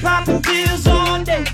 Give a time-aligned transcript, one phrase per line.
[0.00, 1.44] popping pills all day.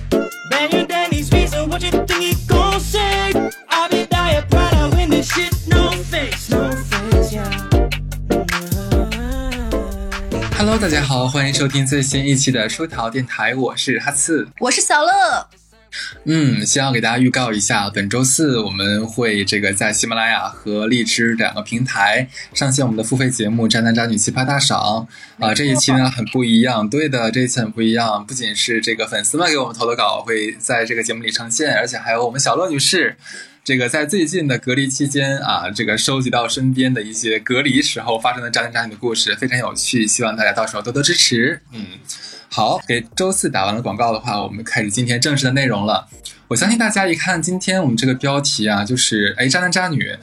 [0.50, 3.32] Bang your daddy's visa, what you think he gon' say?
[3.68, 7.50] I be dying proud when this shit no face, no face, yeah.
[10.56, 14.46] Hello，大家好，欢迎收听最新一期的书桃电台，我是哈刺。
[14.58, 15.46] 我是小乐，
[16.26, 25.06] 嗯，先要给大家预告一下，本周四我们会这个在喜马拉雅和荔枝两个平台上线我们的付费节目《渣男渣女奇葩大赏》
[25.44, 33.16] 啊、这一期呢很不一样，对的，这一期很不一样，不仅是这个粉丝们给我们投的稿会在这个节目里呈现，而且还有我们小乐女士。
[33.62, 41.58] 这个在最近的隔离期间啊，这个收集到身边的一些隔离时候发生的渣男渣女的故事，非常有趣，希望大家到时候多多支持。
[41.72, 41.86] 嗯，
[42.56, 46.06] 好，给周四打完了广告的话，我们开始今天正式的内容了。
[46.46, 50.16] 我相信大家一看今天我们这个标题啊，就是哎渣男渣女，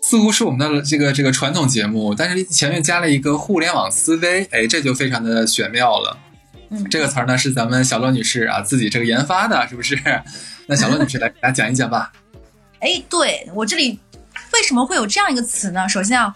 [0.00, 6.16] 似乎是我们的这个这个传统节目，但是前面加了一个互联网思维，哎，这就非常的玄妙了。
[6.70, 9.98] 嗯这个词儿呢是咱们小乐女士啊自己这个研发的，是不是？
[10.68, 12.10] 那小乐女士来给大家讲一讲吧。
[12.80, 14.00] 哎，对我这里
[14.54, 15.86] 为什么会有这样一个词呢？
[15.86, 16.34] 首先啊，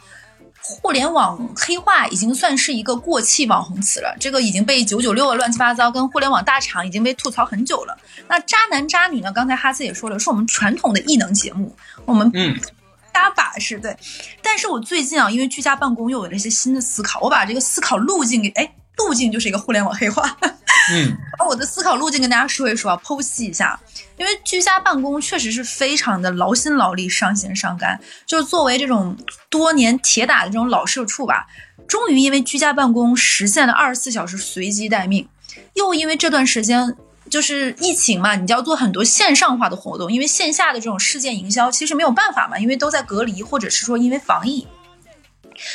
[0.80, 7.98] 互联网黑化已经算是一个过气网红词了，这个已经被九九六乱七八糟跟互联网大厂已经被吐槽很久了。
[8.28, 9.32] 那渣男渣女呢？
[9.32, 12.58] 刚才哈斯也说了，是我们传统的异能节目，我们嗯，
[13.12, 13.96] 搭把式对。
[14.42, 18.72] 但是我最近啊，因为居家办公又有了一些新的思考，我把这个思考路径给哎，
[19.06, 20.36] 路径就是一个互联网黑化。
[20.92, 23.78] 嗯， 把我的思考路径跟大家说一说啊，剖析一下。
[24.16, 27.98] 因为居家办公确实是非常的劳心劳力、伤心伤肝。
[28.26, 29.16] 就是作为这种
[29.48, 31.46] 多年铁打的这种老社畜吧，
[31.88, 35.26] 终于因为居家办公实现了二十四小时随机待命，
[35.74, 36.94] 又因为这段时间
[37.30, 44.66] 就是疫情嘛，你就要做很多线上化的活动，因为线下的这种事件营销其实没有办法嘛，因为都在隔离，或者是说因为防疫，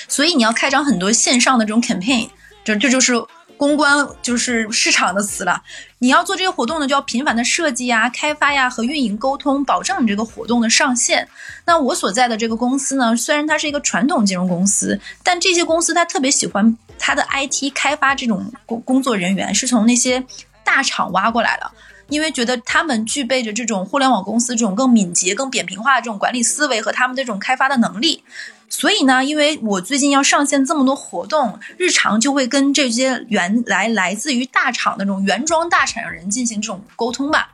[0.08, 2.30] 所以你要开展很多线上的这种 campaign，
[2.66, 3.14] 这这就是
[3.58, 5.62] 公关，就是市场的词了。
[6.00, 11.30] 你要做这些活动呢，就要频繁的设计呀、开发呀和运营沟通，保证你这个活动的上线。
[11.66, 20.22] 那我所在的这个公司呢，虽然它是一个传统金融公司，但这些公司它特别喜欢它的 IT 开发这种工工作人员是从那些
[20.64, 21.72] 大厂挖过来的。
[22.08, 28.24] 因为觉得他们具备着这种互联网公司这种更敏捷、更扁平化的这种管理思维和他们的这种开发的能力，
[28.70, 37.52] 所以呢，因为我最近要上线这么多活动，日常就会跟这些原来来自于大厂的这种原装大厂的人进行这种沟通吧。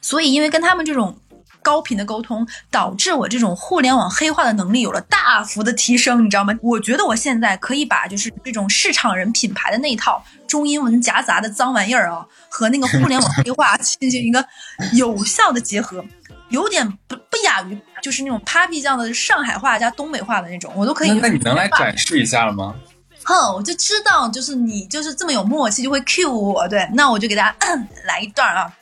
[0.00, 1.18] 所以，因为跟他们这种
[1.66, 6.54] 高频的沟通，导致我这种互联网黑化的能力有了大幅的提升，你知道吗？
[6.62, 14.46] 我觉得我现在可以把就是这种市场人品牌的那一套中英文夹杂的脏玩意儿啊，和那个互联网黑化进行一个
[14.92, 16.04] 有效的结合。
[16.50, 22.76] 有点不不亚于就是那种 Papi 酱的上海话加东北话的那种，我都可以那你能来展示一下了吗？
[23.24, 26.68] 哼，我就知道，就是你就是这么有默契，就会 cue 我。
[26.68, 27.56] 对，那我就给大家、
[28.06, 28.72] 来一段啊。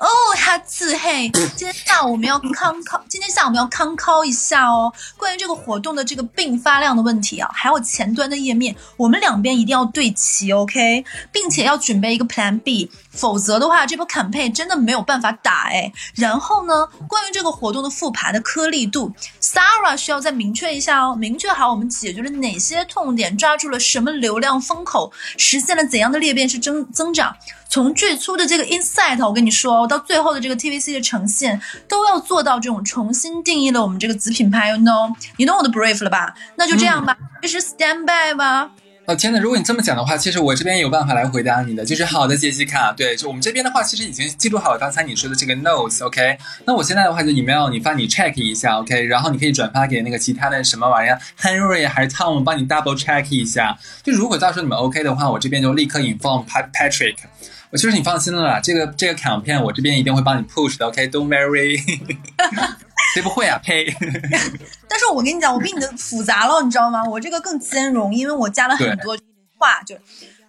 [0.00, 4.90] 哦，他自黑， 今天下午我们要康考，今天下午我们要康考一下哦。
[5.18, 15.92] 关于这个活动的这个并发量的问题啊，还有前端的页面，我们两边一定要对齐，OK，并且要准备一个 Plan B，否则的话，这波 campaign 真的没有办法打哎。
[16.14, 19.12] 然后呢，关于这个活动的复盘的颗粒度
[19.42, 27.36] ，Sarah 需要再明确一下哦，明确好我们解决了哪些痛点，抓住了什么流量风口，实现了怎样的裂变式增增长。
[27.70, 36.34] 从最初的这个 insight，我跟你说，到最后的这个 TVC 的呈现，都要做到这种重新定义了我们这个子品牌，you know，你懂我的 brief 了吧？
[36.56, 38.72] 那就这样吧，就是 stand by 吧。
[39.06, 56.70] 哦天呐，如果你这么讲的话，其实我这边有办法来回答你的，就是好的，杰西卡，对，就我们这边的话，其实已经记录好了刚才你说的这个 notes，OK，、那我现在的话就 email 你发你 check 一下，OK，然后你可以转发给那个其他的什么玩意儿，Henry 还是 Tom 帮你 double check 一下，就如果到时候你们 OK 的话，我这边就立刻 inform Pat
[56.72, 57.16] Patrick。
[57.72, 61.78] 我就是你放心了啦，这个这个 campaign 我这边一定会帮你 push 的，OK，Don't、 worry。
[63.14, 63.58] 谁不会啊？
[63.62, 63.84] 呸！
[64.88, 67.02] 但是我跟你讲，我比你的复杂了，你知道吗？
[67.04, 69.16] 我这个更兼容，因为我加了很多
[69.58, 69.96] 话，就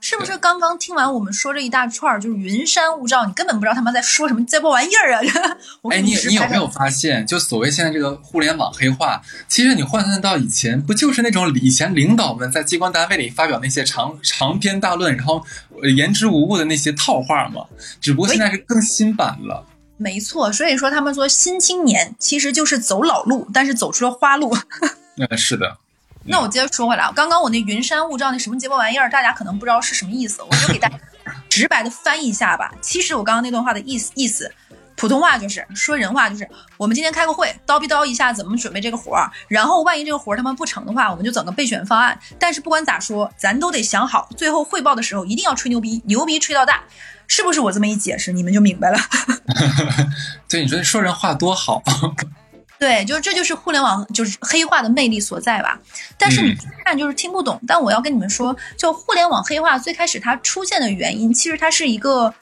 [0.02, 5.22] 是不是刚刚听完我们说这一大串儿，就是云山雾罩，你根本不知道他们在说什么这波玩意儿啊！
[5.84, 15.46] 我哎，你你有没有发现，就所谓现在这个互联网黑化，其实你换算到以前，不就是那种以前领导们在机关单位里发表那些长长篇大论，然后
[15.84, 17.66] 呃言之无物的那些套话吗？
[18.02, 19.66] 只不过现在是更新版了。
[19.98, 24.58] 没错，所以说他们说新青年其实就是走老路，但是走出了花路。
[25.18, 25.78] 嗯，是的。
[26.24, 30.96] 那我接着说回来，刚刚我那云山雾罩那什么结巴玩意儿，大家可能不知道是什么意思，我就给大家
[31.50, 32.72] 直白的翻译一下吧。
[32.82, 34.52] 其实我刚刚那段话的意思意思
[34.96, 36.48] 普通话就是说人话就是，
[36.78, 42.20] 我们今天开个会，叨逼叨一下怎么准备这个活儿，然后万一这个活儿他们不成的话，我们就整个备选方案。
[42.38, 46.84] 但是不管咋说，咱都得想好，最后汇报的时候一定要吹牛逼，牛逼吹到大，
[47.26, 47.60] 是不是？
[47.60, 49.00] 我这么一解释，你们就明白了。
[50.48, 51.82] 对，你说说人话多好。
[52.82, 55.80] 对，就是这就是互联网就是黑化的魅力所在吧。
[56.18, 57.62] 但是你看就是听不懂。
[57.68, 62.34] 但我要跟你们说，就互联网黑化最开始它出现的原因，其实它是一个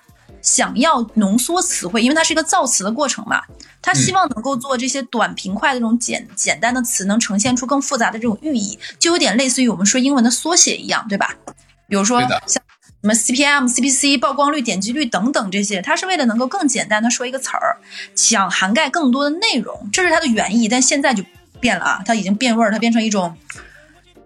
[0.41, 3.41] 想要浓缩词汇，因为它是一个造词的过程嘛。
[3.81, 11.35] 他希望能够做这些短平快的这种简简单的词，能呈现出更复杂的这种寓意，就有点类似于我们说英文的缩写一样，对吧？
[11.89, 12.63] 比如说像
[13.01, 17.77] 什么 CPM、CPC、曝光率、点击率等等这些，它是为了能够更简单的说一个词儿，
[18.13, 20.67] 想涵盖更多的内容，这是它的原意。
[20.67, 21.23] 但现在就
[21.61, 23.37] 变了啊，它已经变味儿，它变成一种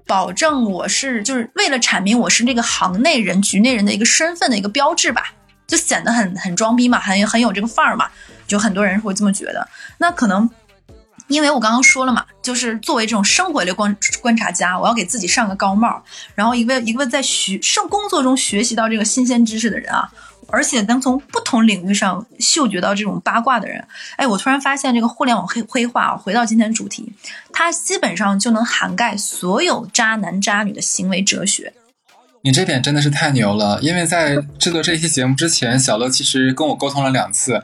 [0.08, 5.34] 保证我是就是为了阐明我是这个行内人、局内人的一个身份的一个标志吧，
[5.68, 8.10] 就显得很很装逼嘛，很很有这个范儿嘛，
[8.48, 9.68] 就很多人会这么觉得。
[10.00, 10.50] 那可能。
[11.28, 16.04] 因为我刚刚说了嘛，就是作为这种生活类观观察家，我要给自己上个高帽，
[16.36, 20.12] 然后一个一个在学生工作中学习到这个新鲜知识的人啊，
[20.48, 23.88] 而且能从不同领域上嗅觉到这种八卦的人，
[24.18, 27.14] 哎，我突然发现这个互联网黑黑化啊，回到今天主题，
[27.52, 31.74] 它基本上就能涵盖所有渣男渣女的行为哲学。
[32.46, 37.62] 你这点真的是太牛了，因为在制作这期节目之前，小乐其实跟我沟通了两次，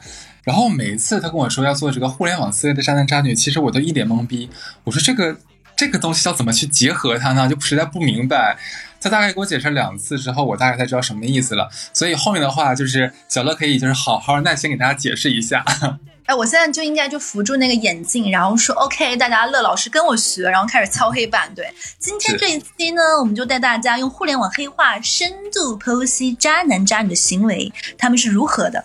[0.50, 4.50] 然后每一次他跟我说要做这个互联网思维的渣男渣女，其实我都一脸懵逼。
[4.84, 5.38] 我说这个
[5.78, 7.48] 这个东西要怎么去结合它呢？
[7.48, 8.58] 就实在不明白。
[9.00, 11.70] 他大概给我解释两次之后，我大概才知道什么意思了。
[11.94, 15.64] 所以后面的话就是小乐可以就是好好耐心给大家解释一下。
[16.26, 21.52] 哎，我现在就应该就扶住那个眼镜，然后说 OK，大家乐老师跟我学，然后开始敲黑板。
[21.56, 28.84] 对，今天这一期呢，我们就带大家用互联网黑化深度剖析渣男渣女的行为，他们是如何的。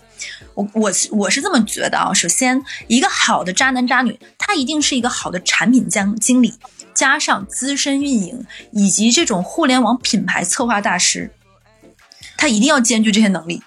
[0.53, 6.53] 我我是我是这么觉得啊，首先，一个好的渣男渣女，他一定是一个好的产品经经理，
[6.93, 11.31] 加上资深运营以及这种互联网品牌策划大师，
[12.37, 13.61] 他一定要兼具这些能力。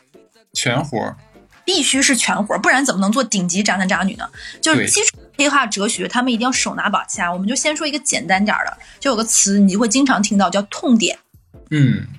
[0.55, 1.17] 全活儿，
[1.65, 4.29] 必须是全活儿，不然怎么能做顶级渣男渣女呢？
[4.61, 7.31] 就是基础黑化哲学，他们一定要手拿把掐。
[7.31, 11.17] 我们就先说一个简单点儿的，就有个词你会经常听到叫痛点，
[11.71, 12.18] 嗯，就是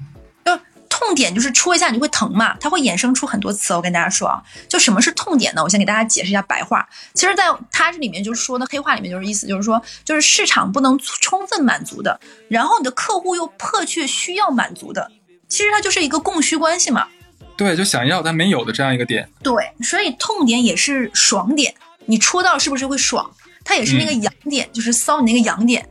[0.99, 3.73] 痛点就是戳一下你会疼嘛，它会衍生出很多词。
[3.73, 5.63] 我跟大家说啊，就什么是痛点呢？
[5.63, 6.85] 我先给大家解释一下白话。
[7.13, 12.19] 其实，在它这里面就是说的黑话里面就是意思就是说，就是市场不能充分满足的，
[12.49, 15.09] 然后你的客户又迫切需要满足的，
[15.47, 17.07] 其实它就是一个供需关系嘛。
[17.55, 19.29] 对，就想要但没有的这样一个点。
[19.41, 21.73] 对，所以痛点也是爽点，
[22.07, 23.31] 你戳到是不是会爽？
[23.63, 25.87] 它也是那个痒点，就是骚你那个痒点，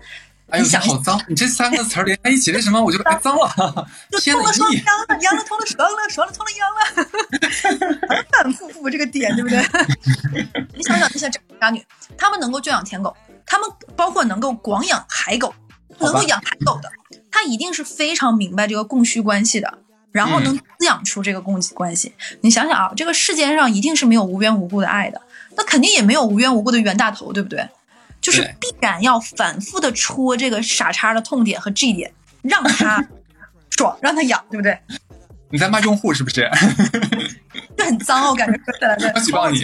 [0.51, 1.21] 哎呦，你想好脏！
[1.29, 3.87] 你这三个词儿连在一起，为什么我就哎脏了？
[4.11, 9.59] 就天哪痛了爽了你痒了，痒了痛了爽了，爽了通了痒了，反反复复这个点，对不对？
[10.75, 11.85] 你想想那些渣渣女，
[12.17, 13.15] 她们能够圈养舔狗，
[13.47, 15.55] 她们包括能够广养海狗，
[15.99, 16.91] 能够养海狗的，
[17.31, 19.79] 她一定是非常明白这个供需关系的。
[20.11, 25.21] 然后能滋养出这个供给关系，你想想啊，这个世界上一定是没有无缘无故的爱的，
[25.55, 27.69] 那肯定也没有无缘无故的冤大头，对不对？
[28.21, 32.13] 就是必然要反复的戳这个傻叉的痛点和 G 点，
[32.43, 33.05] 让他
[33.71, 34.79] 爽，让他痒，对不对？
[35.51, 36.51] 你在骂用户是不是？
[37.77, 39.59] 就很脏哦，我感觉 说起来的我举报你，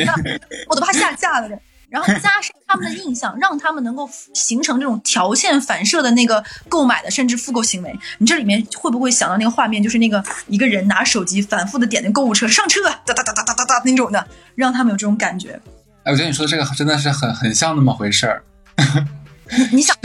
[0.68, 1.48] 我都怕下架了。
[1.90, 7.96] 然后加深他们的印象，让他们能够形成这种条件反射的那个购买的甚至复购行为。
[8.18, 14.26] 你这里面会不会想到那个画面，就是那个一个人拿手机反复的点那购物车上车，哒哒哒哒哒哒哒那种的，
[14.56, 15.60] 让他们有这种感觉。
[16.05, 18.44] 哎，我觉得你说的这个真的是很很像那么回事儿。
[19.73, 19.96] 你你想，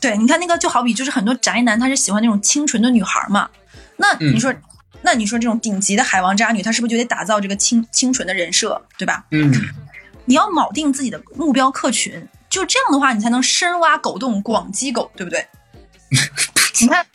[0.00, 3.48] 对，你看那个就好比就是很多宅男他是喜欢那种清纯的女孩嘛，
[3.96, 4.52] 那你说，
[5.02, 9.24] 那你说这种顶级的海王渣女，她是不是就得打造这个清清纯的人设，对吧？
[9.30, 9.52] 嗯，
[10.24, 15.46] 你要铆定自己的目标客群，就这样的话，你才能深挖狗洞，广积狗，对不对？
[16.80, 17.06] 你看，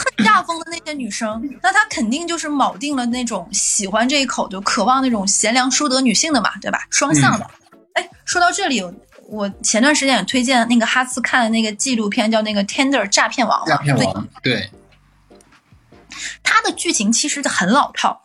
[0.00, 6.86] 很亚风的那些女生，那她肯定就是铆定了那种喜欢这一口，就渴望那种贤良淑德女性的嘛，对吧？
[6.90, 7.46] 双向的。
[7.92, 8.82] 哎、说到这里，
[9.28, 14.70] 我前段时间也推荐那个哈斯看的那个纪录片，叫那个《Tender 诈骗王》嘛，诈骗对王，对，
[16.42, 18.22] 他的剧情其实很老套，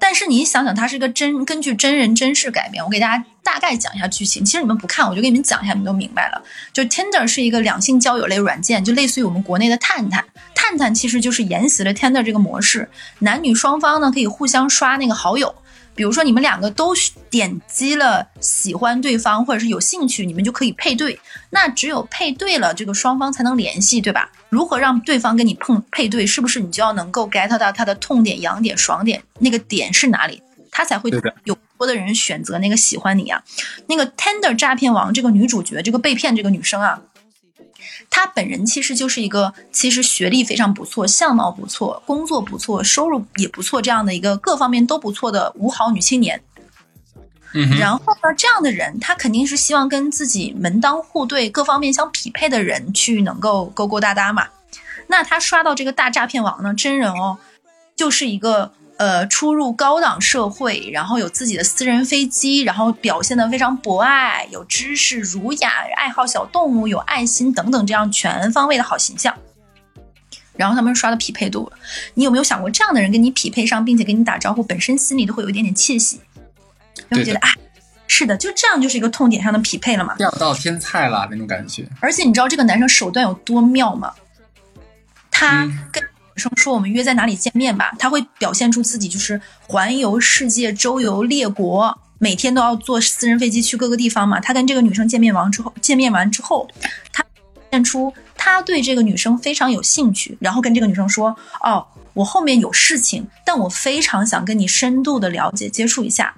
[0.00, 2.82] 但是你想想，它是个真根据真人真事改编。
[2.84, 6.42] 我给大家大概讲一下剧情，其实你们不看，我就给你们讲一下，你们都明白了。
[6.72, 10.24] 就 Tinder 是一个两性交友类软件，就类似于我们国内的探探。
[10.54, 12.88] 探探其实就是沿袭了 Tinder 这个模式，
[13.20, 15.54] 男女双方呢可以互相刷那个好友。
[15.98, 16.94] 比如说你们两个都
[17.28, 21.18] 点击了喜欢对方或者是有兴趣，你们就可以配对。
[21.50, 24.30] 那只有配对了，这个双方才能联系，对吧？
[24.48, 26.24] 如何让对方跟你碰配对？
[26.24, 29.20] 是不是你就要能够 get 到他的痛点、痒点、爽点？
[29.40, 30.40] 那个点是哪里？
[30.70, 31.10] 他才会
[31.42, 33.42] 有多的人选择那个喜欢你啊。
[33.88, 37.02] 那个 Tender 诈骗王这个女主角，这个被骗这个女生啊，
[38.10, 46.42] 她本人其实就是一个其实学历非常不错、相貌不错、工作不错、收入也不错这样的一个各方面都不错的五好女青年。
[47.54, 54.48] 嗯，然后呢，这样的人他肯定是希望跟自己门当户对、各方面相匹配的人去能够勾勾搭搭嘛。
[55.06, 57.38] 那他刷到这个大诈骗网呢，真人哦，
[57.96, 69.34] 就是一个呃出入高档社会，然后有自己的私人飞机，然后表现得非常博爱，有知识、儒雅，爱好小动物，有爱心等等这样全方位的好形象。
[70.56, 71.70] 然后他们刷的匹配度，
[72.14, 76.20] 你有没有想过，这样的人跟你匹配上，并且跟你打招呼，本身心里都会有一点点窃喜，
[77.08, 77.48] 就会觉得啊，
[78.08, 80.16] 是的，就这样就是一个痛点上的匹配了嘛。
[80.16, 81.88] 钓到天菜了那种感觉。
[82.00, 84.12] 而且你知道这个男生手段有多妙吗？
[85.30, 86.07] 他嗯跟女
[86.38, 94.38] 生说我们约在哪里见面吧，他会表现出自己就是环游世界、周游列国，每天都要坐私人飞机去各个地方嘛。
[94.40, 96.68] 他跟这个女生见面完之后，见面完之后，
[97.12, 97.32] 他表
[97.72, 106.34] 现出他对这个女生非常有兴趣，然后跟这个女生说：“哦，我后面有事情，但我非常想跟你深度的了解、接触一下。”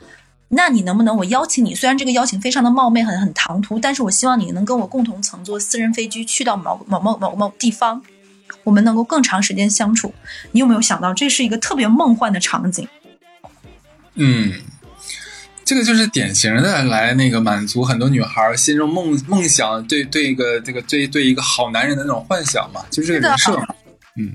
[0.53, 1.77] 那你能不能我邀请你？
[1.77, 8.03] 虽然这个邀请非常的冒昧，很很唐突，但是我希望你能跟我共同乘坐私人飞机去到某某某某某地方，
[8.71, 10.15] 我们能够更长时间相处。
[10.53, 12.87] 你有没有想到，这是一个特别梦幻的场景？
[14.15, 14.53] 嗯，
[15.65, 23.61] 这个就是典型的来那个满足很多女孩心中梦梦想，对对一个这个对对一个好男人的那种幻想嘛，就是这个人设。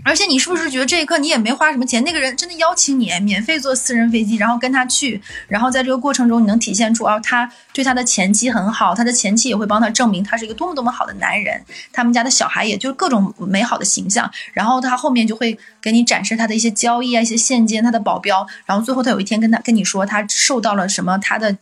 [0.03, 2.03] 而且你是不是觉得这一刻你也没花什么钱？
[2.03, 21.57] 那个人真的邀请你免费坐私人飞机，然后跟他去，然后在这个过程中你能体现出啊，他对他的前妻很好，他的前妻也会帮他证明他是一个多么多么好的男人，他们家的小孩也就是各种美好的形象，然后他后面就会给你展示他的一些交易啊、一些现金、他的保镖，然后最后他有一天跟他跟你说他受到了什么他的。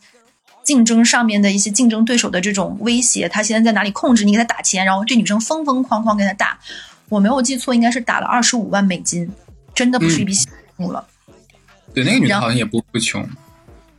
[0.64, 6.58] 竞争上面的一些竞争对手的这种威胁，他现在在哪里控制你，给他打钱，然后这女生疯疯狂狂给他打，
[7.08, 9.30] 我没有记错，应该是打了二十五万美金，
[9.74, 11.06] 真的不是一笔小数目了。
[11.94, 13.26] 对，那个女的好像也不不穷。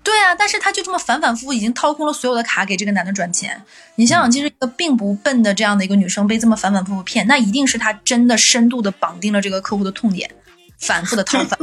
[0.03, 3.63] 对啊，但是她就这么反反复复已经掏空了所有的卡给这个男的转钱。
[3.95, 10.29] 你想想，其实一个并不笨的这样的一个女生被这么反反复复骗，那一定是她真的深度的绑定了这个客户的痛点，
[10.79, 11.57] 反复的掏反，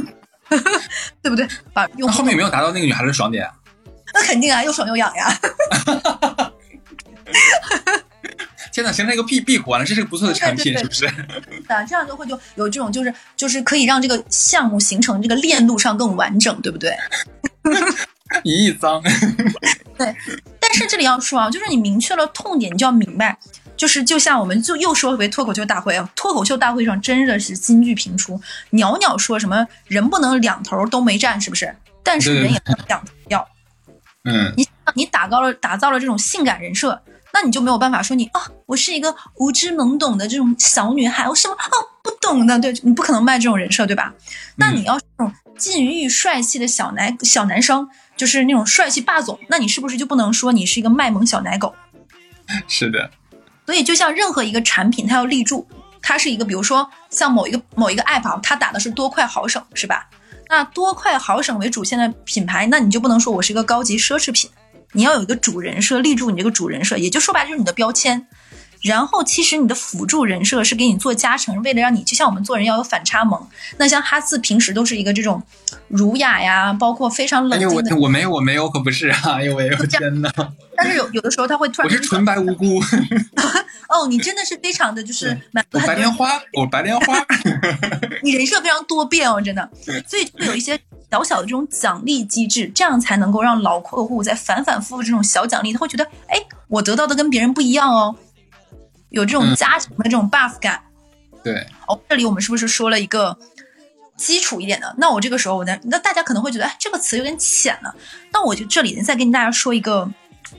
[1.22, 1.46] 对不对？
[1.72, 3.48] 把用后面有没有达到那个女孩的爽点？
[4.12, 5.40] 那肯定啊，又爽又痒呀。
[8.72, 11.06] 天哪，形成一个闭闭环了，这是个不错的产品，对对是不是？
[11.68, 16.96] 啊， 这样就会就有这种就是就是可以让这个项目形成这个链路上更完整，对不对？
[18.42, 19.02] 一亿脏。
[19.98, 20.16] 对，
[20.58, 23.36] 但是这里要说啊，就是你明确了痛点，你就要明白，
[23.76, 31.74] 就是就像我们就又说回脱口秀大会啊，脱口秀大会上真的是金句频出，袅袅说什么人不能两头都没占，是不是？
[32.02, 33.46] 但是人也不能两头要。
[34.24, 37.00] 嗯，你你打造了打造了这种性感人设，
[37.32, 41.68] 那你就没有办法说你啊，我是一个无知懵懂的这种小女孩，我什么啊
[42.02, 44.12] 不懂的，对你不可能卖这种人设，对吧？
[44.56, 51.74] 那你要是那种禁欲帅气的小男小男生，就是那种帅气霸总，那你是不是就不能说你是一个卖萌小奶狗？
[52.68, 53.10] 是的。
[53.64, 55.66] 所以就像任何一个产品，它要立住，
[56.02, 60.08] 它是一个，比如说像某一个某一个 app，啊它打的是多快好省，是吧？
[60.48, 64.50] 那多快好省为主线的品牌，那你就不能说我是一个高级奢侈品，
[64.92, 68.26] 你要有一个主人设，立住你这个主人设，也就说白了就是你的标签。
[68.82, 73.48] 然后其实你的辅助人设是给你做加成，为了让你就像我们做人要有反差萌。
[73.78, 75.42] 那像哈斯平时都是一个这种
[75.88, 79.34] 儒雅呀，包括非常冷静的，我我没有，我没有，可不是啊！
[79.36, 80.30] 哎呦喂，我天哪，
[80.76, 82.80] 但是有有的时候他会突然 我是纯白无辜，
[83.88, 87.24] 哦，你真的是非常的就是满足我白莲花，我白莲花。
[88.22, 89.70] 你人设非常多变哦，真的，
[90.08, 90.78] 所以就会有一些
[91.10, 96.36] 小小的这种奖励机制，这样才能够让老客户在反反复复这种小奖励，他会觉得，哎，
[96.68, 98.16] 我得到的跟别人不一样哦，
[99.12, 100.82] 有这种嗯加成的这种 buff 感。
[101.44, 103.36] 对，哦，这里我们是不是说了一个
[104.16, 104.94] 基础一点的？
[104.98, 107.94] 那我这个时候我在，那大家可能会觉得，哎，这个词有点浅了。
[108.32, 110.08] 那我就这里再跟大家说一个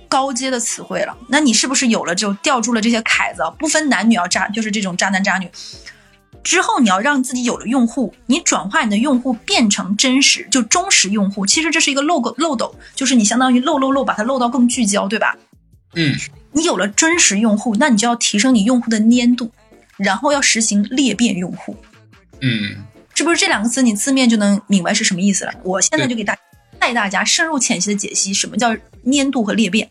[0.07, 1.17] 高阶的词汇了。
[1.29, 3.49] 那你是不是有了就吊住了这些凯子啊？
[3.51, 5.49] 不分男女啊，渣就是这种渣男渣女。
[6.43, 11.45] 之后你要让自己有了用户，你转化你的用户变成真实，就忠实用户。
[11.45, 15.37] 其实这是一个漏个漏斗，就是你相当于漏漏漏，把它漏到更聚焦，对吧？
[15.95, 16.13] 嗯，
[16.53, 19.51] 你有了真实用户，那你就要提升你用户的粘度，
[19.97, 21.75] 然后要实行裂变用户。
[22.41, 22.83] 嗯，
[23.15, 25.53] 是不是这两个词你字面就能明白是什么意思了？
[25.63, 26.37] 我现在就给大
[26.79, 28.75] 带大家深入浅析的解析什么叫
[29.11, 29.89] 粘度和裂变。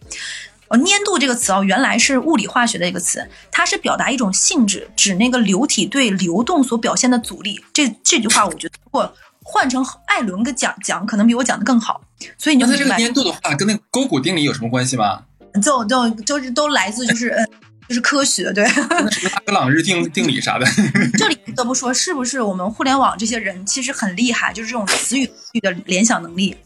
[0.68, 7.62] 哦，粘度这个词哦，原来是物理化学的一个词，它是表达一种性质，指那个流体对流动所表现的阻力。
[7.72, 12.00] 这这句话我觉得如果换成艾伦跟讲讲，可能比我讲的更好。
[12.38, 15.24] 所以你就这个明白，粘度的话，跟那个勾股定理有什么关系吗？
[15.60, 17.44] 就就就是都来自就是呃
[17.88, 18.64] 就是科学对。
[18.88, 20.66] 那 什么拉格朗日定定理啥的？
[21.18, 25.28] 这里不得不说，是不是我们互联网这些人其实很厉害，就是这种词语
[25.60, 26.56] 的联想能力。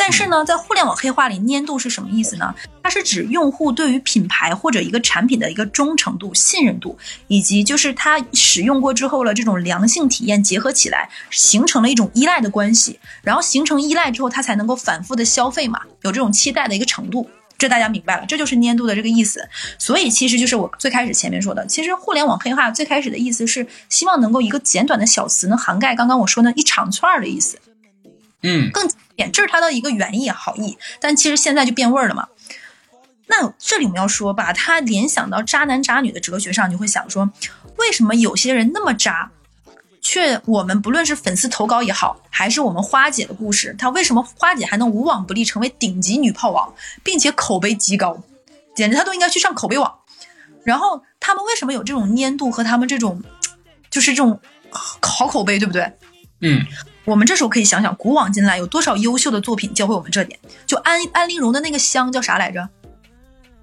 [0.00, 2.54] 但是呢，在互联网黑话里，粘度是什么意思呢？
[2.84, 13.00] 它是指用户对于品牌或者一个产品的一个忠诚度、信任度，以及就是他使用过之后了这种良性体验结合起来，形成了一种依赖的关系。
[13.22, 17.28] 然后形成依赖之后，他才能够反复的消费嘛，有这种期待的一个程度。
[17.58, 19.46] 这大家明白了，这就是粘度的这个意思。
[19.78, 27.58] 所以其实就是我最开始前面说的，其实互联网黑化最开始的意思是希望能够一个简短的小词能涵盖刚刚我说那一长串儿的意思，
[28.42, 30.78] 嗯，更简，这是它的一个原意好意。
[31.00, 32.28] 但其实现在就变味儿了嘛。
[33.26, 37.28] 那这里我们要说，把它联想到渣男渣女的哲学上，你会想说，
[37.76, 39.30] 为什么有些人那么渣，
[40.00, 48.22] 却我们不论是粉丝投稿也好，还是我们花姐的故事，她为什么花姐还能无往不利成为顶级女炮王，并且口碑极高，
[48.74, 49.94] 简直她都应该去上口碑网。
[50.64, 53.22] 然后他们为什么有这种粘度和他们这种，
[53.90, 54.40] 就是这种
[54.70, 55.90] 好口碑，对不对？
[56.40, 56.64] 嗯，
[57.04, 60.38] 我们这时候可以想想，古往今来有多少优秀的作品教会我们这点。
[60.66, 62.68] 就安安陵容的那个香叫啥来着？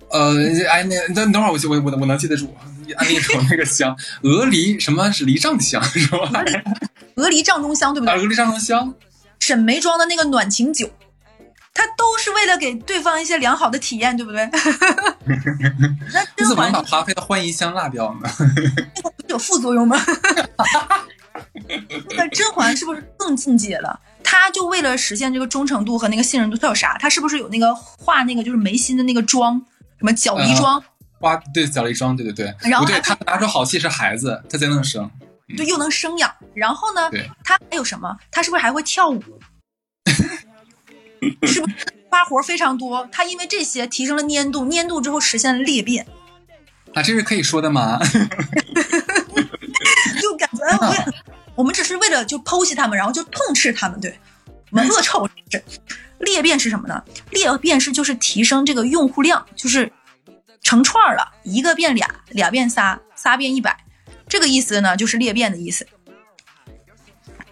[0.09, 0.33] 呃，
[0.69, 2.55] 哎，那那等会儿我我我我能记得住，
[2.93, 6.43] 安利说那个香， 鹅梨什么是梨帐香 是吧？
[7.15, 8.21] 鹅梨帐中香，对不啊，对？
[8.21, 8.93] 鹅梨帐中香，
[9.39, 10.89] 沈眉庄的那个暖情酒，
[11.73, 14.49] 它都是为了给对方一些良好的体验，对不对？
[16.13, 18.29] 那你怎么甄嬛把华妃的欢宜香落掉呢？
[19.01, 19.97] 不是有副作用吗？
[22.17, 23.99] 那甄嬛是不是更进阶了？
[24.23, 26.97] 她就为了实现这个忠诚度和那个信任度，她有啥？
[26.97, 29.61] 她是不是有那个画那个就是眉心的那个妆，
[29.99, 30.83] 什么角梨妆？
[31.25, 35.09] 花对小了一双，对对对，不对，然后还他拿出好戏是孩子，他才能生。
[35.57, 36.31] 对，又能生养。
[36.53, 37.09] 然后呢
[37.43, 38.15] 他，还有什么？
[38.29, 39.19] 他是不是还会跳舞？
[41.47, 41.75] 是不是
[42.11, 43.09] 花活非常多？
[43.11, 46.05] 他因为这些提升了粘度，粘度之后实现了裂变，
[46.93, 47.97] 啊，这是可以说的吗？
[50.21, 51.05] 就感觉哎我也
[51.55, 54.15] 我们只是为了就剖析他们，然后就痛斥他们，对
[54.69, 55.63] 我们恶臭是
[56.19, 57.03] 裂变是什么呢？
[57.31, 59.91] 裂变是就是提升这个用户量，就是
[60.65, 63.85] 成串儿了，一个变俩，俩变仨，仨变一百，
[64.27, 65.87] 这个意思呢就是裂变的意思。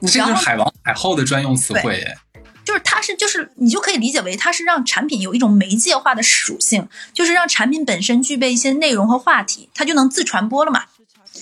[0.01, 2.17] 这是海王海后的专用词汇耶。
[2.65, 10.85] 就是它是就是你就可以理解为它是让产品有一种媒介化的属性，就是让产品本身具备一些内容和话题，它就能自传播了嘛。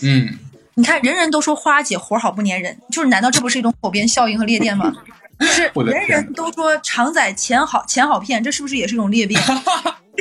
[0.03, 0.37] 嗯，
[0.73, 4.91] 你看，人人都说花姐活好不粘人，就是难道这不是一种口边效应和裂变吗？
[5.41, 9.41] 就是 人人都说常仔钱好钱好骗，这是不是也是一种裂变？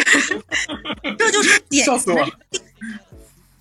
[1.18, 2.28] 这就是典笑死我了。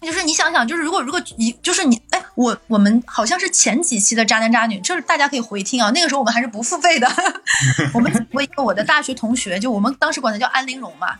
[0.01, 5.91] 就是你想想，就是如果如果你就是你，哎，我我们好像是前几期的渣男渣女，这是大家可以回听啊。
[5.91, 7.11] 那个时候我们还是不付费的。
[7.93, 11.17] 我们我一个我的大学同学，就我们当时管他叫安陵容嘛，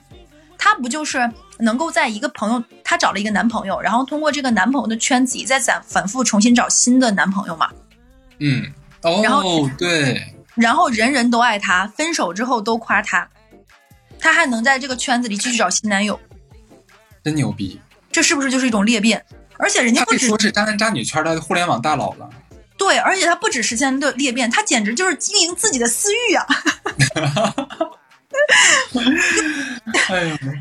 [0.57, 7.69] 她不就是能够在一个朋友，她找了一个男朋友，然后通过这个男朋友的圈子里再反反复重新找新的男朋友嘛，
[8.39, 8.65] 嗯，
[9.01, 13.29] 然后，对，然后人人都爱他，分手之后都夸他，
[14.19, 16.19] 他还能在这个圈子里继续找新男友，
[17.23, 17.79] 真牛逼。
[18.11, 19.23] 这是不是就是一种裂变？
[19.57, 22.29] 而且人家不止说是渣男渣女圈的互联网大佬了。
[22.77, 26.45] 对，而且他不止实现的裂变，他简直就是经营自己的私域啊！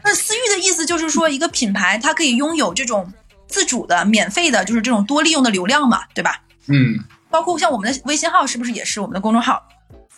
[0.05, 3.13] 那私域的意思就是说，一个品牌它可以拥有这种
[3.47, 6.43] 自主的、免费的，就是这种多利用的流量嘛，对吧？
[6.67, 6.99] 嗯，
[7.31, 9.63] 包括像我们的微信号，是不是也是我们的公众号？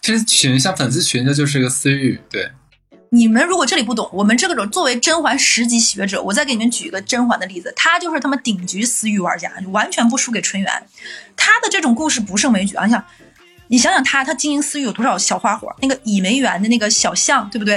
[0.01, 2.21] 其实群像粉丝群，这就是个私域。
[2.31, 2.51] 对，
[3.11, 10.87] 你们如果这里不懂，我们这个种作为甄嬛十级学者，我再给你们举一个甄嬛的例子，她就是他们顶级私域玩家，完全不输给纯元。
[11.37, 12.87] 她的这种故事不胜枚举啊！
[12.87, 13.05] 你想，
[13.69, 15.75] 你想想她，她经营私域有多少小花火？
[15.83, 17.77] 那个倚梅园的那个小巷，对不对？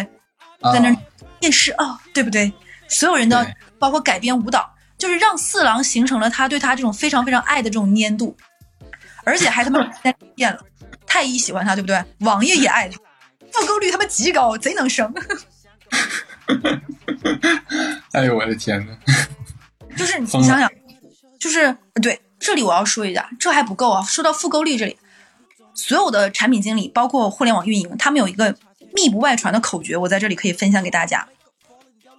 [0.62, 0.96] 啊在那儿
[1.42, 2.54] 夜市啊、对不对？
[2.88, 3.46] 所有人的
[3.78, 8.38] 包括改编舞蹈，就是让四郎形成了他对他这种非常非常爱的这种粘度，
[9.24, 9.84] 而且还他妈
[10.36, 10.60] 变了。
[11.06, 12.04] 太医喜欢他，对不对？
[12.20, 12.98] 王爷也爱他，
[13.52, 15.14] 复购率他妈极高，贼能生。
[18.14, 18.98] 哎呦我的天呐，
[19.96, 20.70] 就是你想想，
[21.40, 24.02] 就是对这里我要说一下，这还不够啊。
[24.04, 24.98] 说到复购率这里，
[25.76, 28.58] 所有的产品经理，包括互联网运营，他们有一个
[28.96, 31.28] 密不外传的口诀，我在这里可以分享给大家。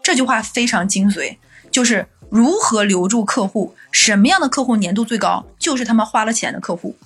[0.03, 1.37] 这句话非常精髓，
[1.71, 6.97] 就是如何留住客户，什么样的客户粘度最高，就是他们花了钱的客户，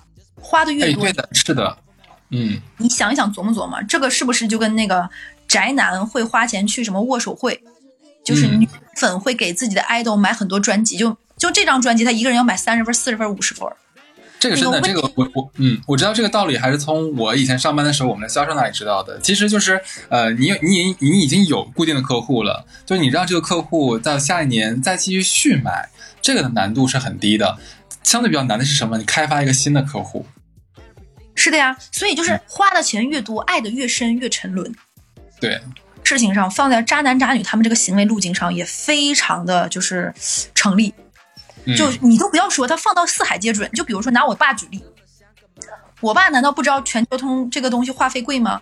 [0.41, 1.77] 花的越哎，多，对的，是的，
[2.31, 5.07] 嗯，你想一想，琢磨琢磨，这个是不是就跟那个
[5.47, 7.61] 宅男会花钱去什么握手会，
[8.25, 8.61] 就是嗯。
[8.61, 13.69] 女粉会给自己的 idol 买很多专辑，就就这张专辑，他一个人要买三十份、四十份、五十份，
[14.39, 19.19] 这个真的，这个我我嗯，我知道这个道理，还是从我以前上班的时候，我们的销售那里知道的。
[19.19, 25.89] 其实就是呃，你你你已经有固定的客户了，就是你让这个客户到下一年再继续续买，
[26.21, 27.57] 这个的难度是很低的。
[28.01, 28.97] 相对比较难的是什么？
[28.97, 30.25] 你开发一个新的客户。
[31.35, 34.73] 是的呀，所以就是花的钱越多，爱的越深，越沉沦。
[35.41, 35.59] 对，
[36.03, 40.13] 事情上放在渣男渣女他们这个行为路径上也非常的就是
[40.55, 40.93] 成立。
[41.69, 43.69] 嗯就你都不要说，他放到四海皆准。
[43.71, 44.83] 就比如说拿我爸举例，
[46.01, 48.61] 我爸难道不知道全球通这个东西话费贵吗？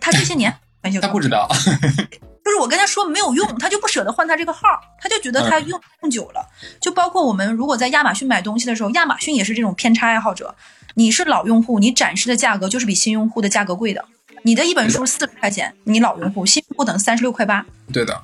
[0.00, 1.48] 他这些年全球通他不知道，
[2.44, 4.60] 就是我跟他说没有用，他就不舍得换他这个号，
[5.00, 6.46] 他就觉得他用用久了。
[6.80, 10.54] 就包括我们如果在亚马逊买东西的时候，亚马逊也是这种偏差爱好者。
[10.96, 14.04] 你是老用户，你展示的价格就是比新用户的价格贵的。
[14.42, 17.64] 你的一本书四十块钱，你老用户，新用户等三十六块八。
[17.92, 18.22] 对的，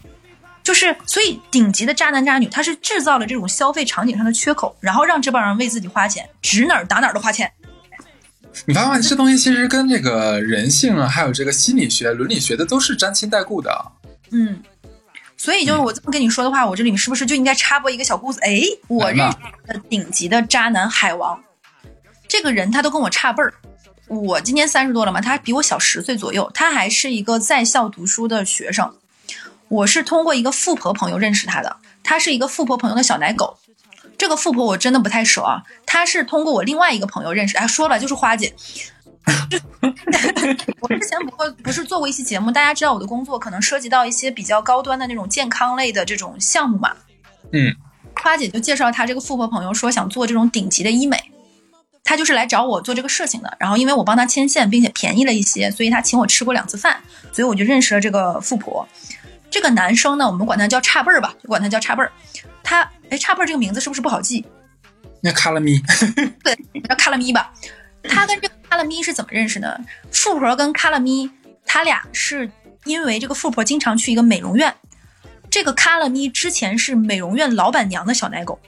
[0.62, 7.50] 就是，所以顶级的渣男渣女，他是制造了这种消费场景上的缺口，然后让这帮人为自己花钱，指哪儿打哪儿都花钱。
[8.66, 13.92] 你发现这东西其实跟这个人性啊，还有这个心理学、伦理学的都是沾亲带故的。
[14.32, 14.62] 嗯，
[15.36, 18.38] 所以就是我这么跟你说的话，我这里面是不是就应该插播一个小故事？
[18.40, 21.42] 哎，我认识的顶级的渣男海王，
[22.28, 23.54] 这个人他都跟我差辈儿。
[24.08, 28.92] 我今年三十多了嘛，他比我小十岁左右，他还是一个在校读书的学生。
[29.70, 33.56] 我是通过一个富婆朋友认识他的，他是一个富婆朋友的小奶狗。
[34.18, 38.52] 这个富婆我真的不太熟啊，她是通过我另外一个朋友认识，哎，说了就是花姐。
[40.80, 46.92] 我之前不过不是做过一期节目，大家知道我的工作可能涉及到一些比较高端的那种健康类的这种项目嘛。
[47.52, 47.74] 嗯，
[48.14, 51.16] 花姐就介绍她这个富婆朋友说想做这种顶级的医美，
[52.04, 53.56] 她就是来找我做这个事情的。
[53.58, 57.00] 然后因为我帮她牵线，并且便宜了一些，所以她请我吃过两次饭，
[57.32, 58.86] 所以我就认识了这个富婆。
[59.50, 62.12] 这个男生呢，我们管他叫差辈儿吧，就管他叫差辈儿。
[62.62, 64.44] 他哎，差辈儿这个名字是不是不好记？
[65.20, 65.78] 那卡拉咪，
[66.44, 66.56] 对，
[66.88, 67.52] 叫卡拉咪吧。
[68.04, 69.78] 他跟这个卡拉咪是怎么认识呢？
[70.12, 71.30] 富婆跟卡拉咪，
[71.66, 72.50] 他俩是
[72.84, 74.74] 因为这个富婆经常去一个美容院，
[75.50, 78.58] 这个卡拉咪之前是美容院老板娘的小奶狗。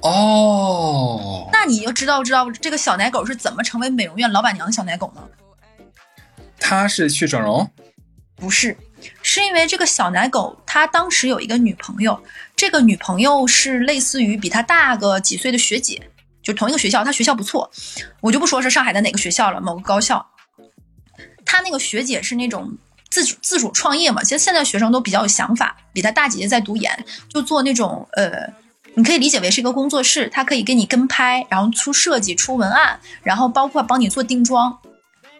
[0.00, 5.22] 哦，那你就知道知道这个小奶狗是怎么成为美容院老板娘的小奶狗呢？
[6.58, 7.70] 他是去整容，
[8.34, 8.76] 不是，
[9.26, 12.22] 是因为这个小奶狗他当时有一个女朋友，
[12.54, 16.10] 这个女朋友是类似于比他大个几岁的学姐，
[16.42, 17.70] 就同一个学校，他学校不错，
[18.20, 20.24] 我就不说是上海的哪个学校了，某个高校。
[21.46, 22.76] 他那个学姐是那种
[23.08, 28.52] 自主自主创业嘛，其实现在学生都比较有想法，比他大姐姐在读研，就做那种呃，
[28.94, 34.78] 你可以理解为是一个工作室，他可以给你跟拍，然后出设计、出文案，然后包括帮你做定妆，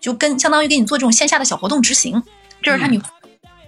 [0.01, 2.23] 就跟相当于给你做这种线下的小活动执行，
[2.63, 3.24] 这是他女朋友。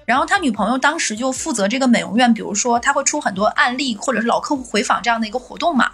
[0.07, 5.90] 然后他女朋友当时就负责这个美容院，比如说他会出很多案例或者是老客户回访这样的一个活动嘛。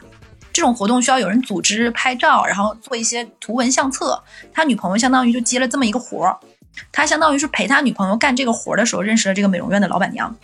[0.53, 4.23] 这种活动需要有人组织拍照，然后做一些图文相册。
[4.53, 6.39] 他女朋友相当于就接了这么一个活儿，
[6.93, 10.37] 他相当于是陪他女朋友干这个活儿的时候认识了这个美容院的老板娘，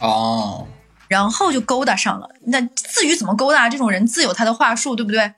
[0.00, 0.66] 哦，
[1.06, 2.30] 然后就勾搭上了。
[2.46, 5.32] 那至于怎么勾搭，这种人自有他的话术，对不对？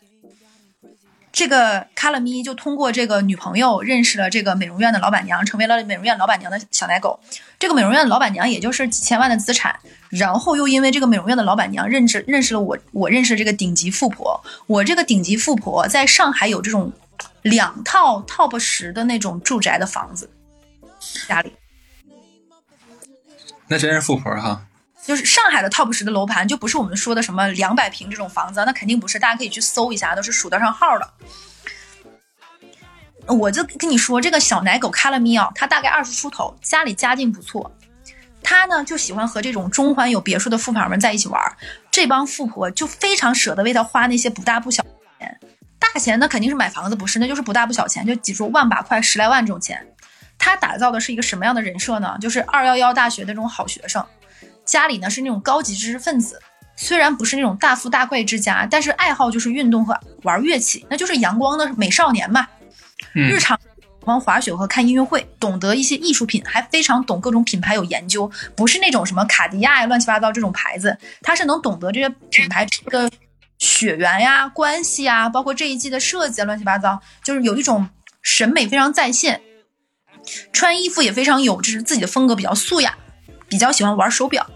[1.32, 7.18] 这个卡拉咪就通过这个女朋友认识了这个美容院的老板娘，成为了美容院老板娘的小奶狗。
[7.58, 9.74] 这个美容院的老板娘也就是几千万的资产，
[10.10, 14.38] 然后又因为这个美容院的老板娘认识认识了我，我认识这个顶级富婆。
[14.66, 16.92] 我这个顶级富婆在上海有这种
[17.40, 20.28] 两套 top 十的那种住宅的房子，
[21.26, 21.52] 家里
[23.68, 24.66] 那真是富婆哈。
[25.04, 31.12] 就是上海的 top 十的楼盘，就不是我们说的什么两百平这种房子，那肯定不是，大家可以去搜一下，都是数得上号的。
[33.26, 37.70] 我就跟你说，这个小奶狗卡拉咪啊，他大概二十出头，家里家境不错。
[38.42, 41.40] 他呢就喜欢和这种中环有别墅的富婆们在一起玩，
[41.90, 44.84] 这帮富婆就非常舍得为他花那些不大不小
[45.18, 45.38] 钱。
[45.78, 49.86] 大钱那肯定是买房子不是，那就是不大不小钱，就几十万把块、十来万这种钱。
[50.38, 52.16] 他打造的是一个什么样的人设呢？
[52.20, 54.04] 就是二幺幺大学的这种好学生，
[54.64, 56.40] 家里呢是那种高级知识分子，
[56.76, 62.46] 虽然不是那种大富大贵之家，但是爱好就是运动和玩乐器，那就是阳光的美少年嘛。
[63.12, 73.10] 日嗯，常喜欢滑雪和看音乐会，懂得一些艺术品，还非常懂各种品牌有研究，不是那种什么卡地亚呀、乱七八糟这种牌子，他是能懂得这些品牌这个
[73.58, 77.88] 血缘呀、关系呀，包括这一季的设计啊，乱七八糟，就是有一种
[78.22, 79.40] 审美非常在线，
[80.52, 82.96] 穿衣服也非常有就是自己的风格，比较素雅，
[83.52, 84.46] 比较喜欢玩手表，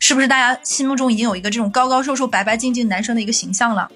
[0.00, 3.88] 是不是大家心目中已经有一个这种高高瘦瘦、白白净净男生的一个形象了？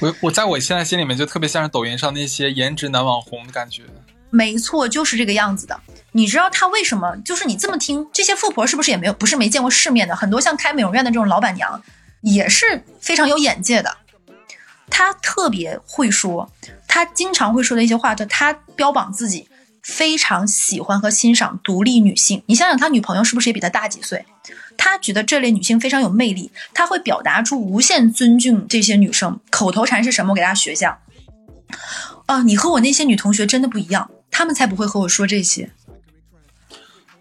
[0.00, 3.84] 我我在我现在心里面就特别像是抖音上那些颜值男网红的感觉。
[4.28, 5.80] 没错，就是这个样子的。
[6.12, 7.16] 你知道他为什么？
[7.24, 10.14] 就是你这么听，这些富婆是不是也没有不是没见过世面的？
[10.14, 11.82] 很多像开美容院的这种老板娘，
[12.20, 13.96] 也是非常有眼界的。
[14.90, 16.52] 他特别会说，
[16.86, 19.48] 他经常会说的一些话，就他标榜自己
[19.82, 22.42] 非常喜欢和欣赏独立女性。
[22.46, 24.24] 你想想，他女朋友是不是也比他大几岁？
[24.76, 29.38] 他觉得这类女性非常有魅力，他会表达出无限尊敬这些女生。
[29.50, 30.32] 口头禅是什么？
[30.32, 31.00] 我给大家学一下。
[32.26, 35.70] 啊，你和我那些女同学真的不一样，她们才不会和我说这些。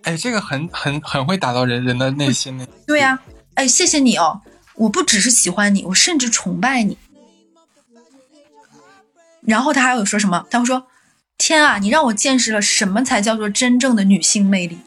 [0.03, 2.67] 哎，这个很很很会打到人人的内心的。
[2.87, 3.19] 对呀、
[3.55, 4.41] 哎，谢谢你哦，
[4.75, 6.97] 我不只是喜欢你，我甚至崇拜你。
[9.41, 10.45] 然后他还有说什么？
[10.49, 10.87] 他会说
[11.43, 14.77] ：“天啊，你让我见识了什么才叫做真正的女性魅力。”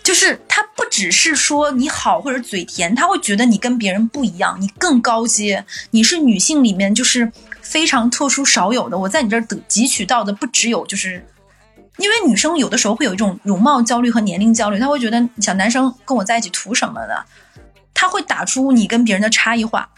[0.00, 8.96] 就是他不只是说你好或者嘴甜，他会觉得你跟别人不一样，你更高阶，你是女性里面就是非常特殊少有的。
[8.96, 11.26] 我在你这儿得汲取到的不只有就是，
[11.96, 17.24] 因为女生有的时候会有一种容貌焦虑和年龄焦虑，她会觉得小男生跟我在一起图什么的，
[17.92, 19.90] 他会打出你跟别人的差异化。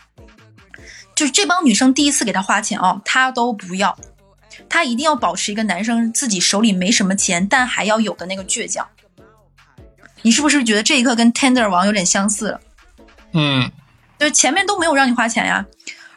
[1.15, 3.97] 就是这帮女生第一次给他花钱哦，他都不要，
[4.69, 8.87] 他一定要保持一个男生自己手里没什么钱，但还要有的那个倔强。
[10.23, 12.61] 你是不是觉得这一刻跟 Tender 王有点相似了？
[13.33, 13.71] 嗯，
[14.19, 15.67] 就是前面都没有让你花钱呀，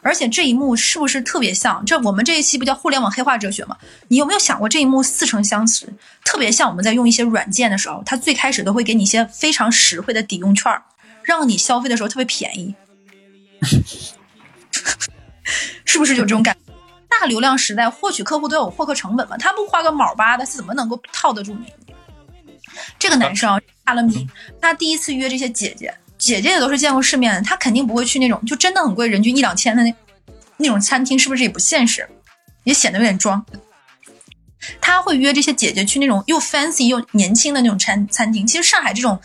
[0.00, 1.84] 而且这一幕是不是特别像？
[1.84, 3.76] 这我们这一期不叫互联网黑化哲学吗？
[4.08, 5.92] 你有没有想过这一幕似曾相识？
[6.24, 10.84] 特别像我们在用一些软件的时候，它最开始都会给你一些非常实惠的抵用券儿，
[11.24, 12.74] 让你消费的时候特别便宜，
[15.84, 16.60] 是不是有这种感觉？
[17.08, 21.72] 大流量时代，获取客户都有获客成本嘛，他不花个毛八的，怎么能够套得住你？
[22.98, 24.28] 这个男生啊，大了米，
[24.60, 29.94] 他第一次约这些姐姐，姐姐也都是见过世面的，他肯定不会去那种就真的很贵，人均一两千的那
[30.58, 32.08] 那种餐厅，是不是也不现实？
[32.64, 33.44] 也显得有点装。
[34.80, 38.46] 他会约这些姐姐去那种又 fancy 又年轻的那种餐餐厅。
[38.46, 39.20] 其实上海这种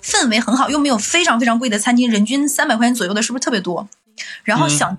[0.00, 3.88] 氛围很好，又没有非常非常贵的餐厅，人均三百块钱左右的，是不是特别多？
[4.44, 4.98] 然后小生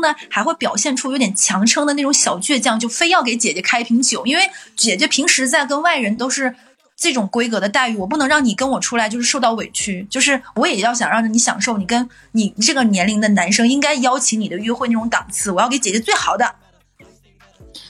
[0.00, 6.54] 呢，还会表现出有点强撑的那种小倔强，就非要给姐姐开一瓶酒，因为姐姐平时在跟外人都是
[6.96, 16.54] 这种规格的待遇，我不能让你跟我出来就是受到委屈，就是我也要想让你享受你跟你这个年龄的男生应该邀请你的约会那种档次，我要给姐姐最好的。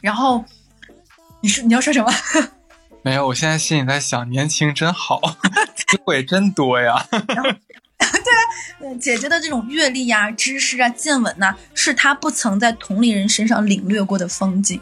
[0.00, 0.44] 然后
[1.40, 2.12] 你说你要说什么？
[3.02, 5.20] 没有，我现在心里在想，年轻真好，
[5.74, 7.06] 机会真多呀。
[8.80, 14.80] 呃姐姐的这种阅历呀、知识啊、见闻呐、是她不曾在同龄人身上领略过的风景。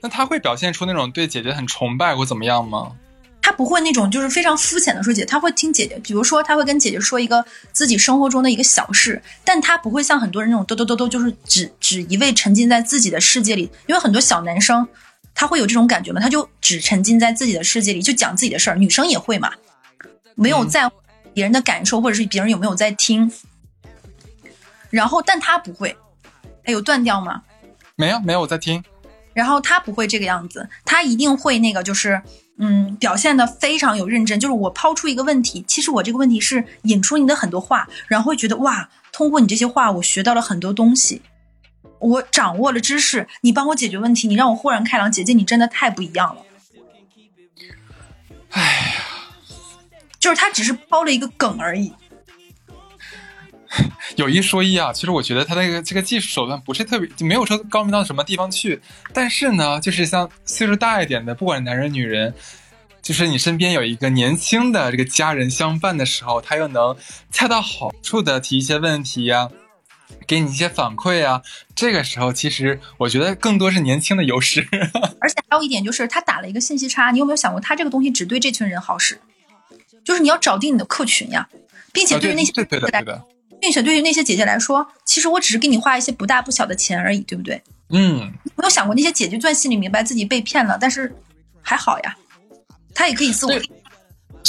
[0.00, 2.92] 那他会表现出那种对姐姐很崇拜或怎么样吗？
[3.40, 14.86] 他不会那种就是非常肤浅的说姐，他会听姐姐，比如说他会跟姐姐说一个自己生活中的一个小事，但他不会像很多人那种嘟嘟嘟嘟，就是只只一味沉浸在自己的世界里，因为很多小男生
[15.34, 19.52] 他会有这种感觉嘛，他就只沉浸在自己的世界里，就讲自己的事儿，女生也会嘛，
[20.34, 20.94] 没有在乎
[21.34, 23.30] 别人的感受或者是别人有没有在听，
[24.90, 25.96] 然后但他不会，
[26.64, 27.42] 哎有断掉吗？
[27.96, 28.82] 没有，没有，我在听。
[29.32, 32.20] 然后他不会这个样子，他一定会那个就是，
[32.58, 34.38] 嗯，表现的非常有认真。
[34.38, 41.22] 就是我抛出一个问题，其实我这个问题是引出你的很多话，然后会觉得哇，通过你这些话，我学到了很多东西，
[41.98, 45.10] 我掌握了知识，你帮我解决问题，你让我豁然开朗。
[45.10, 46.42] 姐姐，你真的太不一样了。
[48.50, 49.11] 哎呀，
[50.22, 51.92] 就是他只是抛了一个梗而已，
[54.14, 58.80] 有一说一啊，其实我觉得他那个这个技术手段不是特别，就没有说高明到什么地方去。
[59.12, 62.34] 但是呢，就是像岁数大一点的，不管男人女人，
[63.02, 66.96] 就是你身边有一个年轻的这个家人相伴的时候，他又能
[67.32, 69.48] 恰到好处的提一些问题呀、
[70.28, 71.42] 给你一些反馈啊。
[71.74, 74.68] 这个时候，其实我觉得更多是年轻的优势。
[75.20, 79.18] 而且还有一点就是他打了一个信息差，你有没有想过，他这个东西只对这群人好使，
[80.04, 81.48] 就是你要找定你的客群呀，
[81.92, 83.24] 并且啊，对对于那些对对的，对的，
[83.60, 87.62] 并且对于那些姐姐来说，其实我只是给你花一些不大不小的钱而已，对不对？
[87.90, 91.14] 嗯，没有想过那些姐姐钻心里明白自己被骗了，但是
[91.60, 92.16] 还好呀，
[92.94, 93.70] 她也可以自我对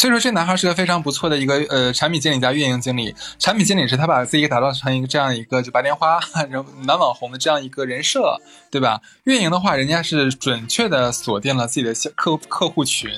[0.03, 3.15] 所以说，这男孩是个非常不错的一个呃产品经理加运营经理。
[3.39, 6.19] 产品经理是他把自己打造成一个这样一个就白莲花、
[6.51, 8.37] 然后男网红的这样一个人设，
[8.69, 8.99] 对吧？
[9.23, 13.09] 运营的话，人家是准确的锁定了自己的客客户群，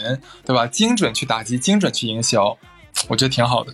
[0.46, 0.68] 对吧？
[0.68, 2.56] 精准去打击，精准去营销，
[3.08, 3.74] 我觉得挺好的。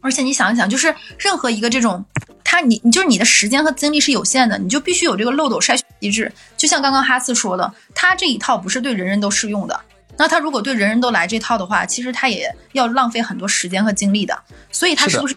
[0.00, 2.02] 而且你想一想，就是任何一个这种，
[2.42, 6.32] 他你你就是你的时间和精力是有限的，你就必须有这个漏斗筛选机制。
[6.56, 9.78] 就像刚刚哈斯说的，他这一套不是对人人都适用的。
[10.16, 14.38] 那他如果对人人都来这套的话，其实他也要浪费很多时间和精力的。
[14.70, 15.36] 所以他是不是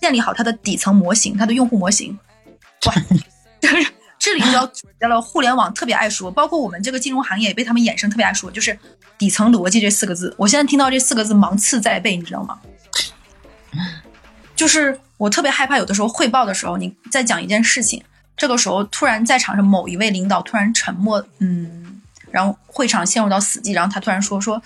[0.00, 2.18] 建立好他的底层模型，他的用户模型？
[2.86, 2.94] 哇，
[3.60, 3.86] 就 是
[4.18, 8.78] 这里就要指到了互联网特别爱说，包括我们这个金融行业也被他们衍生特别爱说，就是
[9.16, 10.34] 底层逻辑这四个字。
[10.38, 12.58] 我现在听到这四个字芒刺在背，你知道吗？
[14.54, 18.02] 就是我特别害怕有的时候汇报的时候，你在讲一件事情，
[18.36, 21.95] 这个时候突然在场上某一位领导突然沉默，嗯，
[22.36, 24.62] 然后会场陷入到死寂，然后他突然说说，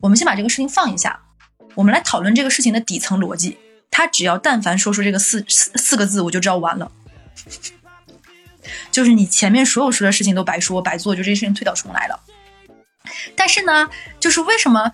[0.00, 1.20] 我们先把这个事情放一下，
[1.74, 3.58] 我们来讨论这个事情的底层逻辑。
[3.90, 6.90] 他只要但凡说出这个四四四个字，我就知道完了。
[8.90, 12.18] 就是你前面所有说的事情都白说白做，就这些事情推倒重来了。
[13.36, 14.90] 但是呢，就是为什么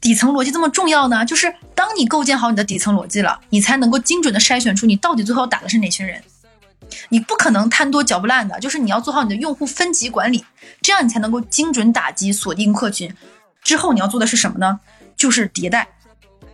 [0.00, 1.22] 底层逻辑这么重要呢？
[1.26, 6.24] 就是当你构建好你的底层逻辑了，你才能够精准的筛选出你到底最后打的是哪群人。
[7.10, 10.44] 你不可能贪多嚼不烂的，就是你要做好你的用户分级管理，
[10.80, 13.14] 这样你才能够精准打击锁定客群。
[13.62, 14.80] 之后你要做的是什么呢？
[15.16, 15.88] 就是迭代。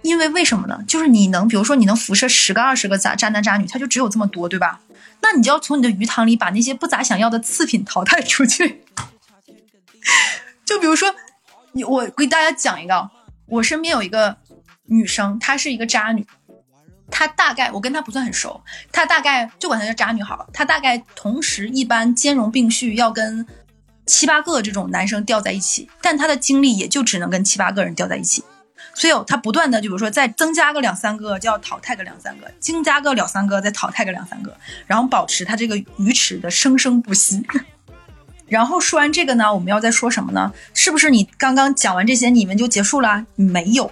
[0.02, 0.84] 因为为什么呢？
[0.86, 4.80] 就是你能，比如说你能辐射十个、二十个渣渣男渣女，他就只有这么多，对吧？
[5.22, 8.84] 那你就要从你的鱼塘里把那些不咋想要的次品淘汰出去。
[10.66, 11.14] 就比如说，
[11.72, 13.10] 你我给大家讲一个，
[13.46, 14.36] 我身边有一个
[14.84, 16.26] 女生，她是一个渣女，
[17.16, 20.44] 她大概我跟她不算很熟，她大概就管她叫渣女好了。
[20.52, 23.46] 她大概同时一般兼容并蓄，要跟
[24.04, 28.42] 七八个这种男生吊在一起，但她的精力也就只能跟七八个人吊在一起。
[28.96, 37.44] 所以他不断的，就比如说再增加个两三个，就要淘汰个两三个，增加个两三个，再淘汰个两三个，然后保持他这个鱼池的生生不息。
[38.46, 40.52] 然后说完这个呢，我们要再说什么呢？
[40.74, 43.26] 是不是你刚刚讲完这些，你们就结束了？
[43.34, 43.90] 没有，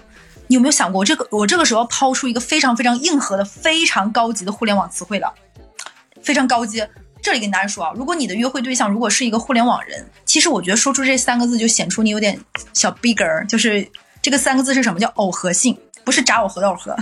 [0.53, 1.27] 你有没有想过这个？
[1.31, 5.33] 我这个时候抛出一个非常非常硬核的、非常高级的互联网词汇了，
[6.23, 6.87] 非常高级。
[7.23, 12.39] 这里跟大家说啊，如果你的约会对象如果是一个互联网人，其实我觉得说出这三个字就显出你有点
[12.75, 13.91] 小 bigger，就是。
[14.21, 15.01] 这个三个字是什么？
[15.01, 16.97] 叫耦合性，不是炸耦合的耦合。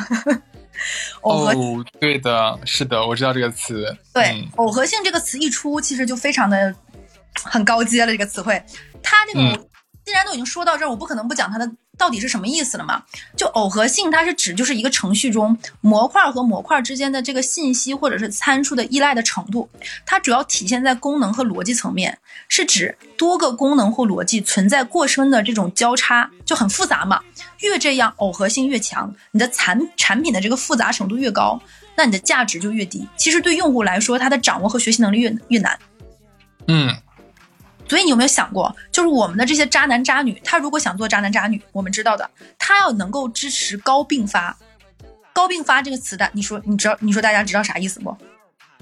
[1.21, 3.95] 耦合，对的，是的，我知道这个词。
[4.15, 6.75] 对，耦合性这个词一出，其实就非常的
[7.43, 8.13] 很高阶了。
[8.13, 8.65] 这个词汇，
[9.03, 9.41] 它这个
[10.07, 11.71] 既然都已经说到这儿，我不可能不讲它的。
[12.01, 13.03] 到底是什么意思了嘛？
[13.37, 19.69] 就耦合性，它是指就是一个程序中模块和模块之间的这个信息或者是参数的依赖的程度。
[20.07, 27.21] 它主要体现在功能和逻辑层面，是指多个功能或逻辑存在过深的这种交叉，就很复杂嘛。
[27.59, 31.61] 越这样耦合性越强，你的产产品的这个复杂程度越高，
[31.97, 33.07] 那你的价值就越低。
[33.19, 35.79] 其实对用户来说，他的掌握和学习能力越越难。
[36.67, 36.97] 嗯。
[37.91, 44.57] 所以你有没有想过，就是我们的这些渣男渣女，他如果想做渣男渣女，我们知道的，他要能够支持高并发。
[45.33, 46.97] 高并发这个词的，你说你知道？
[47.01, 48.17] 你说大家知道啥意思不？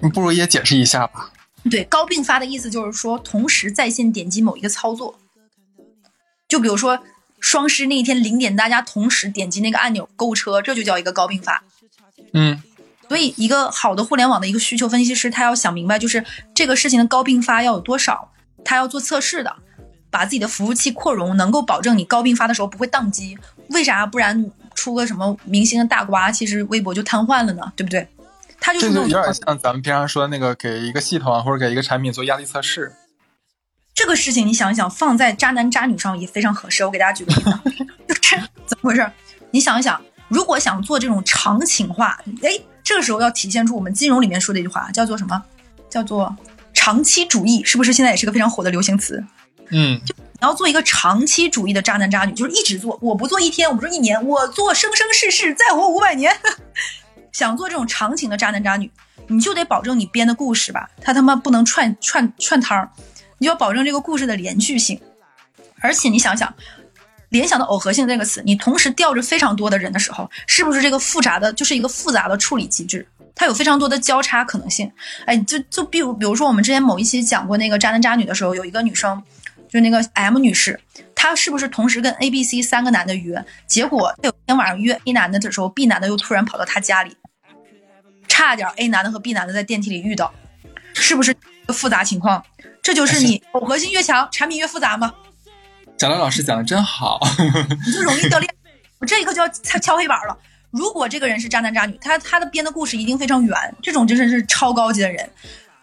[0.03, 1.33] 你不如也解释一下吧。
[1.71, 5.19] 对，高并发的意思就是说，同时在线点击某一个操作。
[6.47, 7.03] 就比如说
[7.41, 11.65] 双十那一天零点，大家同时点击那个按钮购物车，这就叫一个高并发。
[12.35, 12.63] 嗯。
[13.09, 16.23] 所以，一个好的互联网的一个需求分析师，他要想明白，就是
[16.55, 18.31] 这个事情的高并发要有多少。
[18.69, 19.57] 他要做测试的，
[20.11, 23.39] 把自己的服务器扩容，能够保证你高并发的时候不会宕机。
[23.71, 24.05] 为啥？
[24.05, 27.73] 不然出个什么明星的大瓜，其实微博就瘫痪了呢？
[27.75, 28.07] 对不对？
[28.61, 32.93] 他就是有点像咱们平常说的那个，给一个系统或者给一个产品做压力测试。
[33.95, 36.85] 这个事情你想一想，放在渣男渣女上也非常合适。
[36.85, 37.51] 我给大家举个例子，
[38.07, 39.11] 就是怎么回事？
[39.51, 42.51] 你想一想，如果想做这种场景化，哎，
[42.85, 45.43] 这个时候要体现出我们金融里面说的一句话，叫做什么？
[45.89, 46.37] 叫做。
[46.89, 49.23] 长期主义是不是现在也是个非常火的流行词？
[49.69, 56.35] 嗯，就你要做一个长期主义的渣男渣女，就是一直做，我不做一天，我不做一年，我做生生世世，再活五百年。
[57.31, 58.91] 想做这种长情的渣男渣女，
[59.27, 62.91] 你就得保证你编的故事吧，他他妈不能串串串摊儿，
[63.37, 64.99] 你就要保证这个故事的连续性。
[65.83, 66.55] 而且你想想，
[67.29, 73.07] 联想的耦合性这个词，你同时吊着非常多的人的时候，是不是这个复杂的就是一个复杂的处理机制？
[73.35, 74.91] 它有非常多的交叉可能性，
[75.27, 79.23] 哎，就就比如，比如说我们之前某一期讲过那个渣男渣女的时候，有一个女生，
[79.69, 80.81] 就那个 M 女士，
[81.15, 83.45] 她是不是同时跟 A、B、C 三个男的约？
[83.67, 87.17] 结果有天晚上约 A 男的的时候，B 男的又突然跑到她家里，
[88.27, 90.35] 差点 A 男的和 B 男的在电梯里遇到，
[90.95, 91.35] 是不是
[91.69, 92.45] 复杂情况？
[92.83, 95.13] 这就是你耦合性越强，产品越复杂吗？
[95.97, 97.21] 贾乐老师讲的真好，
[97.87, 98.55] 你就容易掉链，
[98.99, 100.39] 我这一刻就要敲敲黑板了。
[100.71, 105.29] 如果这个人是渣男渣女，他他的编的故事一定非常圆，这种真的是超高级的人。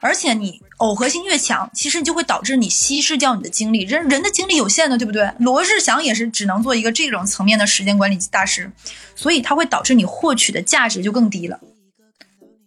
[0.01, 3.81] 而且你耦合性越强，其实你就会导致你稀释掉你的精力。
[3.83, 5.31] 人人的精力有限的，对不对？
[5.39, 8.71] 罗志祥也是只能做一个这种层面的时间管理大师，
[9.15, 11.59] 所以它会导致你获取的价值就更低了。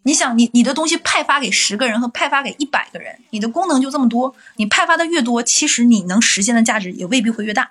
[0.03, 7.71] 你想，你你的东西派发给十个人和派发给一百个人，你的功能就这么多，你派发的越多，其实你能实现的价值也未必会越大。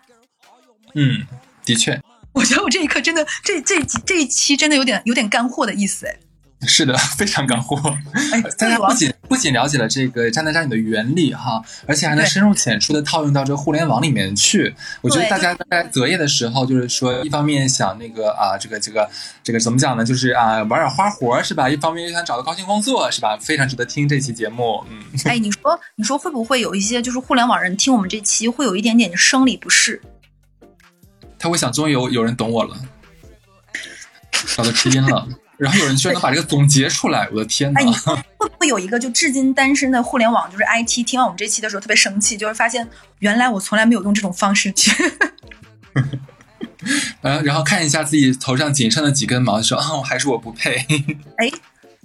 [0.94, 1.26] 嗯，
[1.66, 2.00] 的确。
[2.38, 6.16] 我觉得我这一刻真的，这这几这一期真的有点有点干货的意思哎。
[6.62, 7.78] 是的， 非常干货。
[8.32, 14.76] 哎，大家不仅不仅了解了这个渣男渣女的原理哈，而且还能深入浅出的套用到这个互联网里面去。
[15.02, 19.08] 我觉得大家在择业的时候，就是说，一方面想那个啊，这个这个
[19.44, 20.04] 这个怎么讲呢？
[20.04, 21.70] 就是啊，玩点花活是吧？
[21.70, 23.38] 一方面又想找到高薪工作是吧？
[23.40, 24.84] 非常值得听这期节目。
[24.90, 30.02] 嗯，哎，你说你说会不会有一些就是互联网人听我们这期会有一点点生理不适？
[31.40, 32.76] 他会想，终于有有人懂我了，
[34.56, 35.28] 找到知音了。
[35.58, 37.86] 然后有人居然能把这个总结出来，我的天哪哎，！
[38.38, 44.92] 会不会有一个就至今单身的互联网就是 IT 听完我们这期的时候特别生气，就是发现原来我从来没有用这种方式去。
[47.22, 50.86] 呃，然后看一下自己头上仅剩的几根毛，说啊， 还是我不配。
[51.38, 51.52] 哎，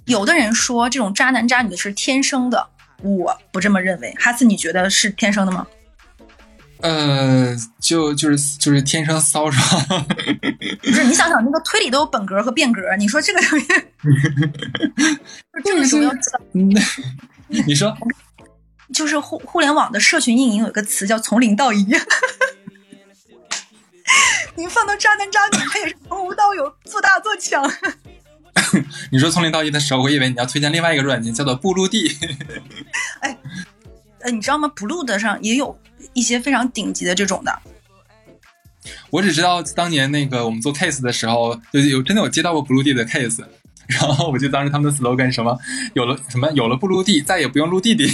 [0.05, 2.69] 有的人说这种渣男渣女是天生的，
[3.03, 4.11] 我不这么认为。
[4.19, 5.67] 哈斯，你觉得是天生的吗？
[6.83, 9.57] 呃，就就是就是天生骚扰。
[10.81, 13.67] 不是，你想想那个推理都有本格和变格，你说这个东西，
[15.63, 16.11] 就这个时候要
[17.65, 17.95] 你说
[18.93, 21.87] 就是互互联网的社群运营有一个词叫从零到一。
[24.55, 27.63] 你放到渣男渣女，他也是从无到有，做大做强。
[29.09, 32.17] 你说从零到一的时候，我以为你要推荐另外一个软件，叫做布鲁地。
[34.23, 35.77] 呃，你知道吗？Blue 的上也有
[36.13, 37.59] 一些非常顶级的这种的。
[39.09, 43.43] 我只知道当年那个我们做 case 的时候，有有真的有接到过 Blue 地的 case，
[43.87, 45.57] 然后我记得当时他们的 slogan 什么
[45.93, 48.07] 有了什么有了布鲁地，再也不用录弟弟。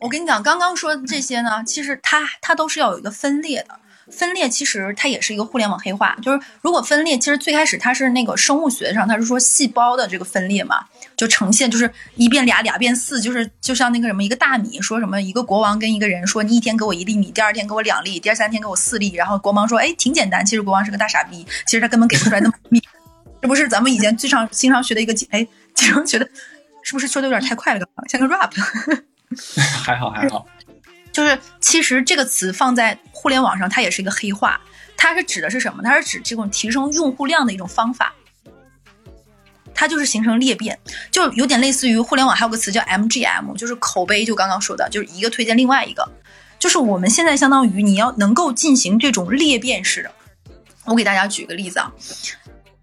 [0.00, 3.78] 我跟你讲，刚刚说的这些呢，其实它它都是要有一个分裂的。
[4.16, 10.84] 分裂其实它也是一个互联网黑化，就是如果分裂，其实最开始它是那个生物学上，它是说细胞的这个分裂嘛，
[11.16, 22.80] 就呈现就是一变俩，俩变四，就是就像那个什么一个大米，说什么一个国王跟一个人说，你一天给我一粒米，第二天给我两粒，第二三天给我四粒，然后国王说，哎，挺简单，其实国王是个大傻逼，其实他根本给不出来那么密，
[23.42, 26.28] 这不是咱们以前最常经常学的一个，哎，经常觉得
[26.82, 28.52] 是不是说的有点太快了，像个 rap。
[29.82, 30.46] 还好还好，
[31.14, 34.60] 就是其实这个词放在互联网上，它也是一个黑话。
[34.96, 35.80] 它是指的是什么？
[35.82, 38.12] 它是指这种提升用户量的一种方法。
[39.72, 40.78] 它就是形成裂变，
[41.12, 46.08] 就有点类似于互联网还有个词叫 MGM，就是口碑，就刚刚说的，就是一个推荐另外一个。
[46.58, 50.10] 就是我们现在相当于你要能够进行这种裂变式的。
[50.84, 51.92] 我给大家举个例子啊，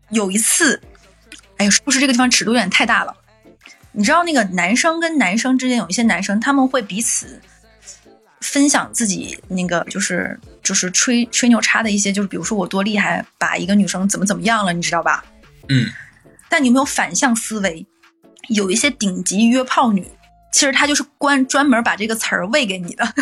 [0.10, 0.82] 有一次，
[1.58, 3.14] 哎呀，是不是这个地方尺度有点太大了？
[3.94, 7.42] 你知道那个男生跟男生之间有一些男生他们会彼此
[8.52, 15.24] 分享自己那个就是就是吹吹牛叉的一些，就是比如说我多厉害，把一个女生怎么怎么样了，你知道吧？
[15.70, 15.88] 嗯，
[16.50, 17.88] 但你有没有反向思维？
[18.50, 20.06] 有一些顶级约炮女，
[20.52, 23.14] 其实她就是关专门把这个词儿喂给你的。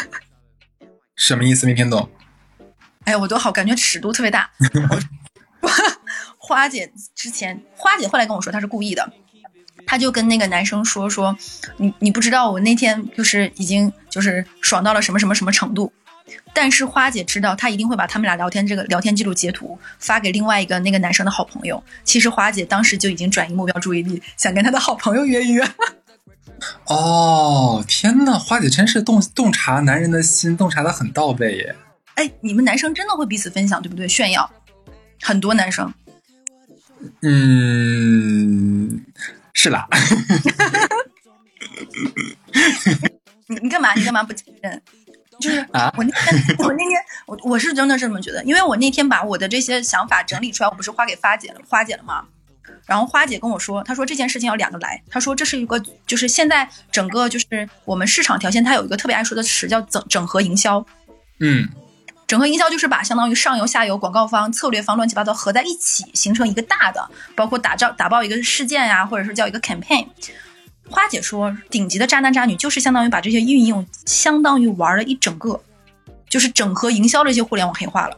[1.15, 1.67] 什么意思？
[1.67, 2.09] 没听懂。
[3.03, 4.49] 哎呀，我都好感觉尺度特别大。
[6.39, 9.13] 花姐之前，花姐后来跟我说她是故意的，
[9.86, 11.36] 她就跟那个男生说说，
[11.77, 15.91] 你你不知道我那天就是已经就是爽到了什么什么什么程度。
[16.53, 21.84] 但是花姐知道，她一定会把他们俩聊天这个聊天记录截图发给另外一个那个男生的好朋友。
[22.03, 25.67] 其实花姐当时就已经转移目标注意力，想跟她的好朋友约一约。
[26.86, 31.75] 哦，天呐，花姐真是洞洞察男人的心，洞察的很到位耶。
[32.15, 34.07] 哎，你们男生真的会彼此分享，对不对？
[34.07, 34.49] 炫耀，
[35.21, 35.91] 很多男生。
[37.21, 39.01] 嗯，
[39.53, 39.87] 是啦。
[43.47, 43.93] 你你干嘛？
[43.93, 44.81] 你干嘛不承认？
[45.39, 52.25] 就是啊我那天，我那天，我我是真的是这么觉得，因为我那天把我的这些想法整理出来，我不是发给花姐了，花姐了吗？
[52.85, 60.85] 然后花姐跟我说，她说这件事情要两个来，她说这是一个，就是现在整个就是我们市场条件，它有一个特别爱说的词叫整整合营销。
[61.39, 61.69] 嗯，
[62.30, 70.05] 整合营销就是把相当于上游、下游、广告方、策略方乱七八糟合在一起，形成一个大的，包括打造打爆一个事件呀、或者是叫一个 campaign。
[70.91, 75.59] 花姐说，顶级的渣男渣女就是相当于把这些运用，相当于玩了一整个，
[76.30, 78.15] 就是整合营销这些互联网黑化了。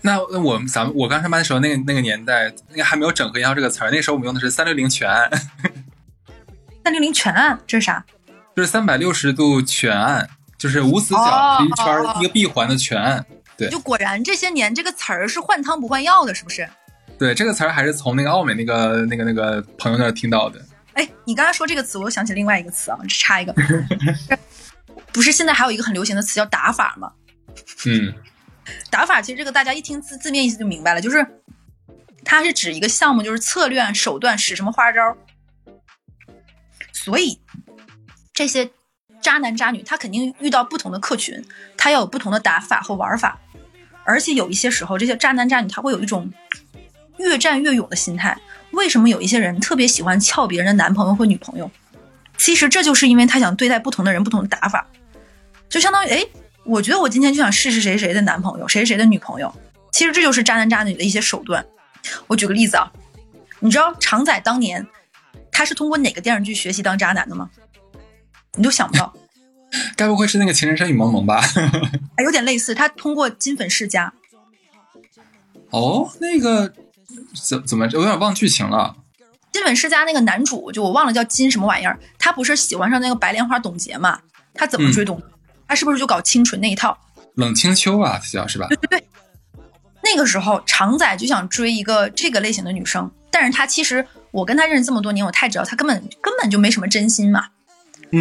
[0.00, 5.30] 那那我们咱们我刚上班的时候，那个那个年代，那个还没有整合营销这个词儿，那个时候我们用的是三六零全案，
[6.82, 8.04] 三六零全案这是啥？
[8.56, 10.28] 就是三百六十度全案，
[10.60, 13.24] 就是无死角一圈一个闭环的全案。
[13.56, 16.68] 对就果然这些年这个词儿是换汤不换药的，是不是？
[17.18, 20.64] 对，这个词儿还是从那个奥美那个那个那个朋友那儿听到的。
[20.94, 23.54] 哎，你刚才说这个词，我又想起另外一个词啊，插一个，
[25.12, 27.12] 不是现在还有一个很流行的词叫打法吗？
[27.86, 28.14] 嗯，
[28.90, 31.26] 打法其实这个大家一听字字面意思就明白了，就是
[32.24, 35.16] 它是指一个项目，就是策略、手段使什么花招。
[36.92, 37.40] 所以
[38.32, 38.70] 这些
[39.20, 41.44] 渣男渣女，他肯定遇到不同的客群，
[41.76, 43.38] 他要有不同的打法和玩法，
[44.04, 46.32] 而且有一些时候，这些渣男渣女他会有一种
[47.18, 48.36] 越战越勇的心态。
[48.72, 51.70] 为什么有一些人特别喜欢撬别人的男朋友或女朋友？
[52.36, 54.86] 其实这就是因为他想对待不同的人不同的打法，
[55.68, 56.24] 就相当于哎，
[56.64, 59.52] 我觉得我今天就想试试谁谁的男朋友，谁谁的女朋友。
[59.92, 61.66] 其实这就是渣男渣女的一些手段。
[62.28, 62.90] 我举个例子啊，
[63.58, 64.86] 你知道常仔当年
[65.52, 67.50] 他是通过哪个电视剧学习当渣男的吗？
[68.56, 69.14] 你都想不到，
[69.96, 71.40] 该不会是那个《情深深雨蒙蒙》吧？
[72.16, 74.12] 哎，有点类似，他通过金粉世家。
[75.70, 76.72] 哦，那个
[77.46, 78.96] 怎怎么我有点忘剧情了。
[79.52, 84.20] 金粉世家那个男主，就我忘了叫金什么玩意儿，他不是喜欢上那个白莲花董洁嘛？
[84.54, 85.20] 他怎么追董？
[85.68, 86.96] 他是不是就搞清纯那一套？
[87.34, 88.66] 冷清秋啊，他叫是吧？
[88.68, 89.08] 对对对。
[90.02, 97.46] 那个时候，常仔就想追一个这个类型的女生，但是他其实我跟他认识这么多年，我太知道他根本根本就没什么真心嘛。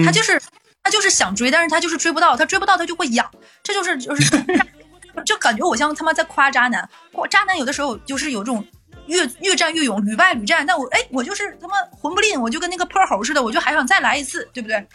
[0.06, 0.42] 他就是
[0.84, 3.30] 他就是想追，但是他就是追不到，他追不到他就会痒，
[3.64, 4.32] 这就是就是
[5.26, 6.88] 就感觉我像他妈在夸渣男，
[7.30, 8.66] 渣男有的时候就是有这种
[9.08, 14.88] 越越战越勇，屡败屡战，那我哎我就是他妈魂不吝，我就跟那个泼猴似的，我就还想再来一次，对不对？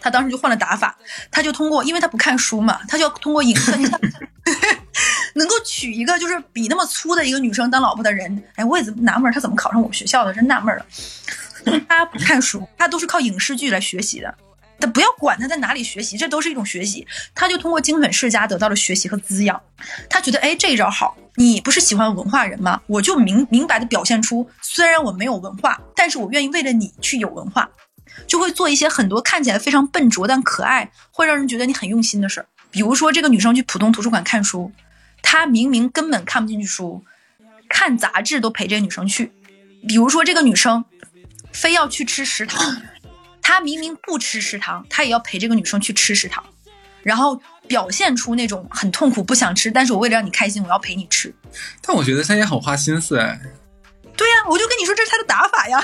[0.00, 0.94] 他当时就换了打法，
[1.30, 3.72] 他就通过，因为他不看书嘛，他就要通过影视，
[5.34, 10.84] 能够娶一个就是比那么粗的一个女生当老婆的人，哎，我也纳闷他怎么考上我们学校的，真纳闷了。
[11.88, 14.34] 他不看书，他都是靠影视剧来学习的。
[14.80, 17.06] 他不要管他在哪里学习，这都是一种学习。
[17.34, 19.60] 他就通过金粉世家得到了学习和滋养。
[20.10, 21.16] 他觉得，哎，这一招好。
[21.36, 22.80] 你不是喜欢文化人吗？
[22.86, 27.68] 我就明明白的表现出，虽然我没有文化，但是我愿意为了你去有文化。
[28.26, 32.46] 就会做一些很多看起来非常笨拙但可爱，会让人觉得你很用心的事儿。
[32.70, 34.70] 比如说，这个女生去普通图书馆看书，
[35.22, 37.02] 她明明根本看不进去书，
[37.68, 39.32] 看杂志都陪这个女生去。
[39.88, 40.84] 比如说，这个女生
[41.54, 42.82] 非要去吃食堂，
[43.40, 46.44] 他明明不吃食堂，他也要陪这个女生去吃食堂，
[47.02, 51.34] 然后表现出那种很痛苦不想吃，但是我为了让你开心，我要陪你吃。
[51.80, 53.40] 但我觉得他也很花心思哎。
[54.16, 55.82] 对呀，我就跟你说，这是他的打法呀。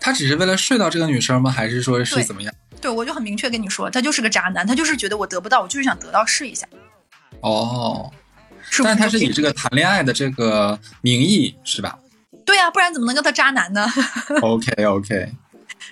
[0.00, 1.50] 他只是为了睡到这个女生吗？
[1.50, 2.52] 还是说是怎么样？
[2.80, 6.66] 对，我就很明确跟你说，他就是个渣男，他就是觉得我得不到，我就是想得到试一下。
[7.40, 8.12] 哦，
[8.82, 11.96] 但他是以这个谈恋爱的这个名义是吧？
[12.44, 13.86] 对呀，不然怎么能叫他渣男呢？
[14.42, 15.32] OK OK，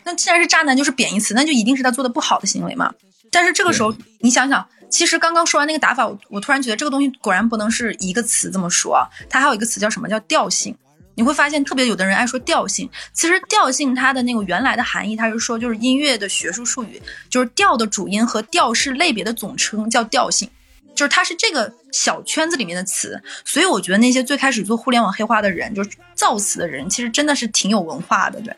[0.04, 2.92] 那既然是渣男，就是贬义词，那就一定是他做的不好的行为嘛。
[3.30, 10.76] 但是这个时候，你想想，其实刚刚说完那个打法，我我突然觉得这个东西果然不能是一个词这么说，它还有一个词叫什么叫调性。
[11.16, 20.48] 你会发现，特别有的人爱说调性，其实调性它的那个原来的含义，它是说就是音乐的学术术语，就是调的主音和调式类别的总称叫调性，
[20.94, 23.22] 就是它是这个小圈子里面的词。
[23.44, 28.54] 所以我觉得那些最开始做互联网黑化的人，就是造词的人，其实真的是挺有文化的，对。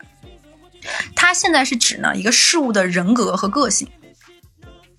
[1.15, 3.87] 它现在是指呢一个事物的人格和个性，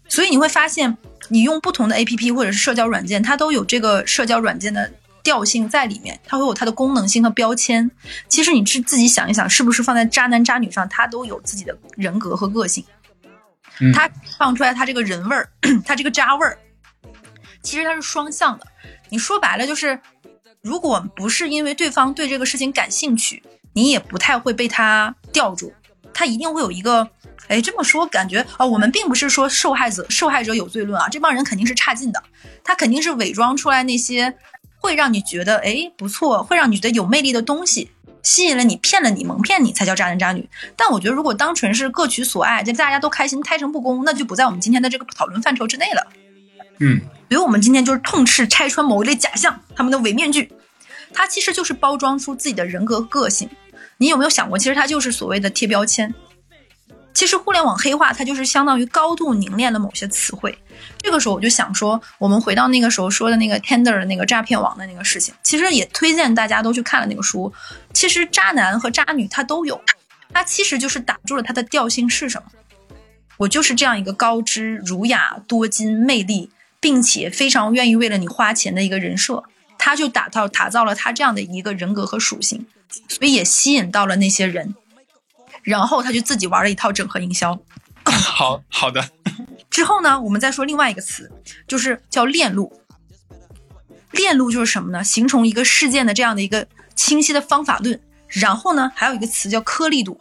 [0.09, 0.97] 所以你会发现，
[1.29, 4.91] 你用不同的 A P P 或者是社交软件，它都有这个社交软件的。
[5.25, 7.91] 调性在里面，它会有它的功能性和标签。
[8.29, 12.85] 其实你是自己想一想，是不是放在渣男渣女上，他都有自己的人格和个性。
[13.95, 14.07] 它
[14.37, 15.49] 放出来它这个人味儿，
[15.87, 16.59] 它这个渣味儿，
[17.65, 18.67] 其实它是双向的。
[19.09, 19.99] 你说白了就是，
[20.63, 23.43] 如果不是因为对方对这个事情感兴趣，
[23.73, 25.73] 你也不太会被他吊住。
[26.13, 27.09] 他一定会有一个，
[27.49, 32.23] 哎，这么说感觉啊，我们并不是说受害者受害者有罪论啊，这帮人肯定是差劲的，
[32.63, 34.37] 他肯定是伪装出来那些。
[34.77, 37.91] 会让你觉得哎不错，会让你觉得有魅力的东西
[38.23, 40.47] 吸引了你，骗了你，蒙骗你才叫渣男渣女。
[40.77, 46.07] 但我觉得如果单纯是各取所爱，就大家都开心，胎成不公，那就不在我们今天的这个讨论范畴之内了。
[46.81, 50.53] 嗯，所以我们今天就是痛斥拆穿某一类假象，他们的伪面具，
[51.13, 53.49] 它其实就是包装出自己的人格个性。
[53.97, 56.15] 你有没有想过，其实它就是所谓的贴标签？
[57.13, 60.59] 其实互联网黑化，它就是相当于高度凝练了某些词汇。
[60.99, 67.53] 这个时候我就想说，我们回到那个时候说的那个 Tender 的那个诈骗网的那个事情，其实也推荐大家都去看了那个书。
[67.93, 69.81] 其实渣男和渣女他都有，
[70.33, 72.49] 他其实就是打住了他的调性是什么。
[73.37, 76.51] 我就是这样一个高知、儒雅、多金、魅力，
[76.85, 79.43] 并且非常愿意为了你花钱的一个人设，
[79.79, 82.67] 他就打造打造了他这样的一个人格和属性，
[83.09, 84.75] 所以也吸引到了那些人。
[85.63, 87.59] 然后他就自己玩了一套整合营销，
[88.05, 89.09] 好好的。
[89.71, 91.33] 之后呢，我们再说另外一个词，
[91.67, 92.79] 就是叫链路。
[94.11, 95.03] 链路就是什么呢？
[95.03, 97.99] 形成一个事件的这样的一个清晰的方法论。
[98.29, 100.21] 然后呢，还有一个词叫颗粒度。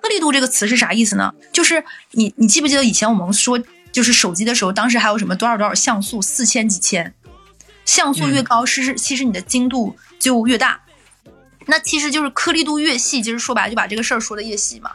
[0.00, 1.34] 颗粒度这个词是啥意思呢？
[1.52, 3.62] 就是你你记不记得以前我们说，
[3.92, 7.14] 就是手机的时候，当时还有什么多少多少像素，四千几千，
[7.84, 10.80] 像素越高，是其实你的精度就越大。
[11.66, 14.92] 那其实就是颗粒度越细，其实说白了就把这个事儿说的越细嘛。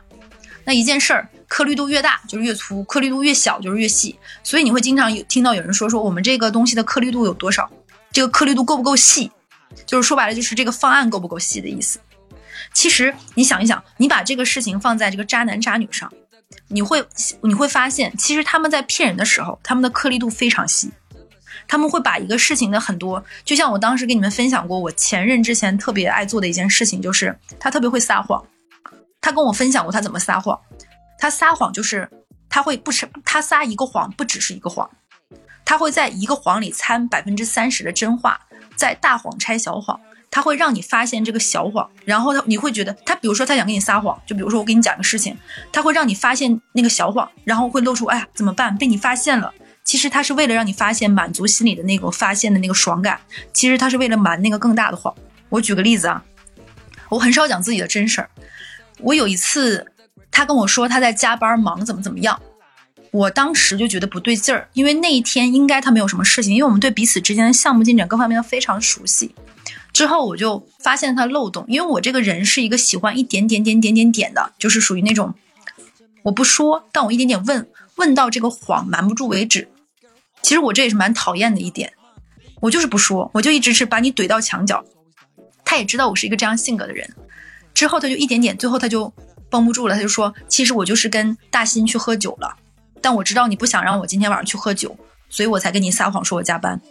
[0.66, 4.18] 那一件事儿颗粒度越大就是越粗，颗粒度越小就是越细。
[4.44, 7.70] 所以你会经常有听到有人说说我们这个东西的颗粒度有多少，
[8.12, 9.32] 这个颗粒度够不够细？
[9.86, 12.00] 就是说白了就是这个方案够不够细的意思。
[12.74, 16.12] 其实你想一想，你把这个事情放在这个渣男渣女上，
[16.68, 17.06] 你会
[17.42, 20.92] 你会发现，其实他们在骗人的时候，他们的颗粒度非常细。
[21.68, 28.44] 他们会把一个事情的很多，就像我当时跟你们分享过，我前任之前特别爱做的一件事情，就是他特别会撒谎。
[29.20, 30.60] 他跟我分享过他怎么撒谎，
[31.18, 32.08] 他撒谎就是
[32.50, 34.88] 他会不是他撒一个谎不只是一个谎，
[35.66, 38.40] 他会在一个谎里掺百分之三十的真话，
[38.76, 40.00] 在大谎拆小谎，
[40.30, 45.38] 他会让你发现这个小谎，然后他你会觉得他比如说他想跟你撒谎，就比如说我给你讲个事情，
[45.72, 49.54] 他会让你发现那个小谎，然后会露出哎呀怎么办被你发现了。
[49.84, 53.20] 其实他是为了让你发现，满足心里的那个发现的那个爽感。
[53.54, 55.14] 其实他是为了瞒那个更大的谎。
[55.50, 56.24] 我举个例子啊，
[57.10, 58.30] 我很少讲自己的真事儿。
[59.00, 59.86] 我有一次，
[60.32, 62.42] 他跟我说他在加班忙，怎么怎么样。
[63.12, 69.36] 我当时就觉得不对劲儿，因为那一天应该他没有什么事情，因为我们对彼此之间的项目进展各方面都非常熟悉。
[69.96, 75.34] 之后我就发现他漏洞，因为我这个人是一个喜欢一点点点点点点的，就是属于那种
[76.24, 77.66] 我不说，但我一点点问
[77.96, 79.70] 问到这个谎瞒不住为止。
[80.42, 81.94] 其实我这也是蛮讨厌的一点，
[82.60, 84.84] 我就是不说，我就一直是把你怼到墙角。
[85.64, 87.10] 他也知道我是一个这样性格的人，
[87.74, 89.14] 之后他就一点点，最后他就
[89.50, 92.54] 绷不住了，他就说：“其实我就是跟大新去喝酒了，
[93.00, 94.98] 但我知道你不想让我今天晚上去喝酒，
[95.30, 96.82] 所以我才跟你撒谎说我加班。”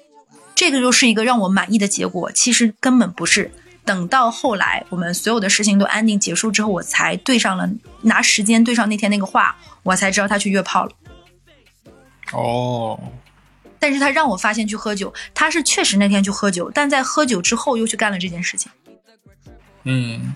[0.55, 2.31] 这个就是一个让我满意的结果。
[2.33, 3.51] 其实根本不是，
[3.85, 7.69] 等到后来我们所有的事情都安定结束之后，我才对上了
[8.03, 10.93] 拿时间对上那天那个话，我才知道他去约炮了。
[12.33, 12.99] 哦。
[13.81, 18.73] 但是他让我发现去喝酒，他是确实那天去喝酒，但在喝酒之后又去干了这件事情。
[19.83, 20.33] 嗯，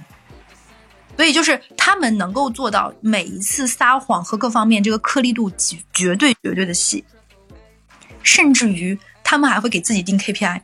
[1.16, 7.02] 所以就是他们能够做到每一次撒谎和各方面这个颗粒度绝绝对绝对的细，
[8.22, 8.98] 甚至于
[9.30, 10.62] 他们还会给自己定 KPI。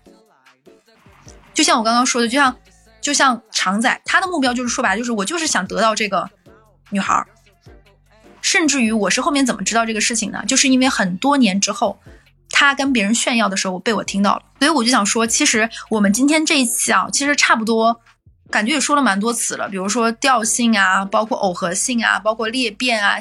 [1.52, 2.56] 就像我刚刚说的，就像
[3.02, 6.30] 就像常仔，他的目标就是说白了就是我就是想得到这个
[6.88, 7.26] 女孩儿，
[8.40, 10.42] 甚至于我是后面怎么知道这个事情呢？
[10.46, 12.00] 就是因为很多年之后。
[12.56, 18.00] 他跟别人炫耀的时候被我听到了，所以我就想说，其实我们今天这一期啊，其实差不多，
[18.48, 23.20] 感觉也说了蛮多词了，比如说调性啊，包括耦合性啊，包括裂变啊，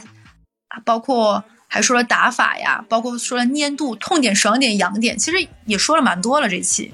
[0.86, 1.44] 包括
[1.74, 6.48] 还说了打法呀，包括说了粘度，痛点、爽点、痒点，其实也说了蛮多了。
[6.48, 6.94] 这期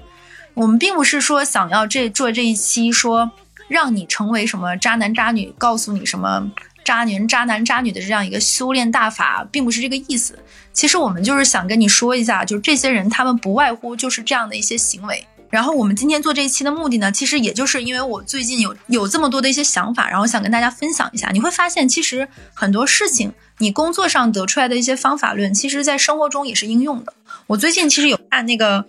[0.53, 3.29] 我们并不是说想要这做这一期说
[3.67, 6.49] 让你成为什么渣男渣女，告诉你什么。
[6.85, 10.39] 渣女、渣男、渣女的这样一个修炼大法，并不是这个意思。
[10.73, 15.27] 其实我们就是想跟你说一下，就是这些人他们不外乎就是这样的一些行为。
[15.51, 21.29] 然后我们今天做这一期的目的呢，其实也就是因为我最近有有这么多的一些想法，然后想跟大家分享一下。
[21.31, 27.13] 你会发现，其实很多事情，你工作上得出来的一些方法论，其实在生活中也是应用的。
[27.47, 28.85] 我最近其实有看那个。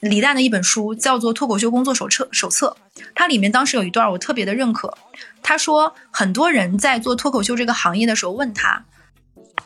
[0.00, 2.76] 李诞的一本书叫做《脱口秀工作手册》，手册，
[3.16, 4.96] 它里面当时有一段我特别的认可。
[5.42, 8.84] 他说，很多人在做脱口秀这个行业的时候，问他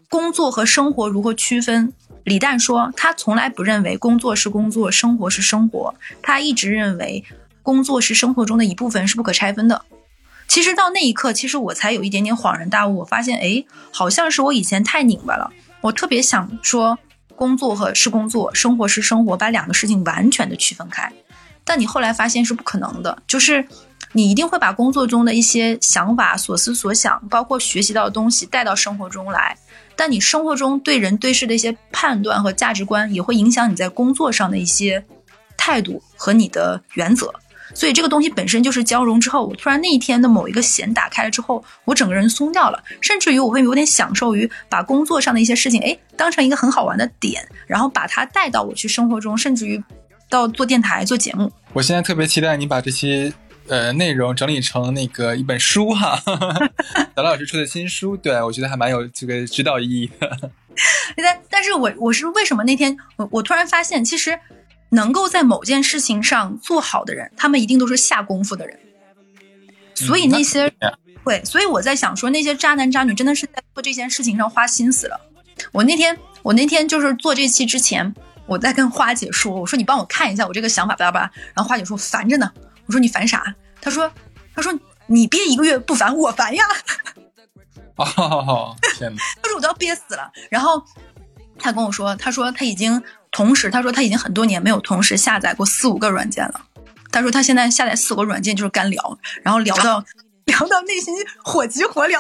[0.09, 1.93] 工作和生活如何区分。
[2.25, 7.23] 李诞说，他从来不认为工作是工作，生活是生活，他一直认为
[7.63, 9.85] 工作是生活中的一部分，是不可拆分的。
[10.53, 15.51] 其实到那一刻，其实我才有一点点恍然大悟，我发现，哎，好像是我以前太拧巴了。
[15.81, 16.99] 我特别想说。
[17.35, 21.11] 工作和是工作，生活是生活，把两个事情完全的区分开。
[21.65, 23.67] 但你后来发现是不可能的，就是
[24.13, 29.57] 你一定会把工作中的一些想法、所思所想，包括学习到的东西带到生活中来。
[29.97, 35.05] 但你生活中对人对事的一些判断和价值观，也会影响你在工作上的一些
[35.57, 37.33] 态度和你的原则。
[37.75, 49.83] 所以这个东西本身就是交融之后，我突然那一天的某一个弦打开了之后，我整个人松掉了，甚至于我会有点享受于把工作上的一些事情，哎，当成一个很好玩的点，然后把它带到我去生活中，甚至于
[50.29, 51.51] 到做电台做节目。
[51.73, 53.33] 我现在特别期待你把这些
[53.69, 56.21] 呃内容整理成那个一本书哈，
[57.17, 60.51] 小老师出的新书，对我觉得还蛮有这个指导意义的。
[61.17, 64.39] 但但是我我是为什么那天我我突然发现其实。
[64.93, 68.79] 能够在某件事情上做好的人，他们一定都是下功夫的人。
[69.95, 70.71] 所以那些
[71.25, 75.19] 会，所以我在想说，那些渣男渣女真的是在做这件事情上花心思了。
[75.73, 78.15] 我那天，我那天就是做这期之前，
[78.47, 81.33] 我在跟花姐说，我说你帮我看一下我这个想法，巴拉巴拉。
[81.55, 82.53] 然后花姐说烦着呢。
[82.85, 83.55] 我说你烦啥？
[83.81, 84.13] 她说，
[84.55, 86.65] 她说你憋一个月不烦，我烦呀。
[87.97, 89.23] 哦，天哪！
[89.41, 90.31] 她说我都要憋死了。
[90.51, 90.85] 然后
[91.59, 93.03] 她跟我说，她说她已经。
[93.33, 96.67] 同时，他说他已经很多年没有同时下载过四五个软件了。
[97.11, 100.05] 他说他现在下载四个软件就是干聊，然后聊到
[100.45, 102.19] 聊到内心火急火燎，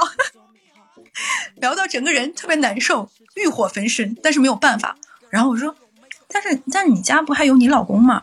[1.56, 4.96] 聊到整个人特别难受，欲火焚身，但是没有办法。
[5.30, 5.74] 然后我说，
[6.28, 8.22] 但是但是你家不还有你老公吗？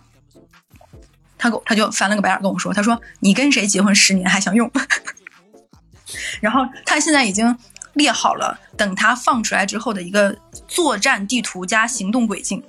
[1.37, 4.69] 他给我他就翻了个白眼跟我说，他说你跟谁结婚十年还想用？
[6.41, 7.57] 然后他现在已经
[7.93, 10.37] 列好了，等他放出来之后的一个
[10.67, 12.63] 作战地图加行动轨迹。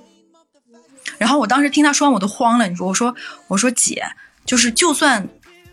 [1.17, 3.15] 然后我当时听他说完我都慌了，你说我说
[3.47, 4.03] 我说姐，
[4.45, 5.27] 就是就算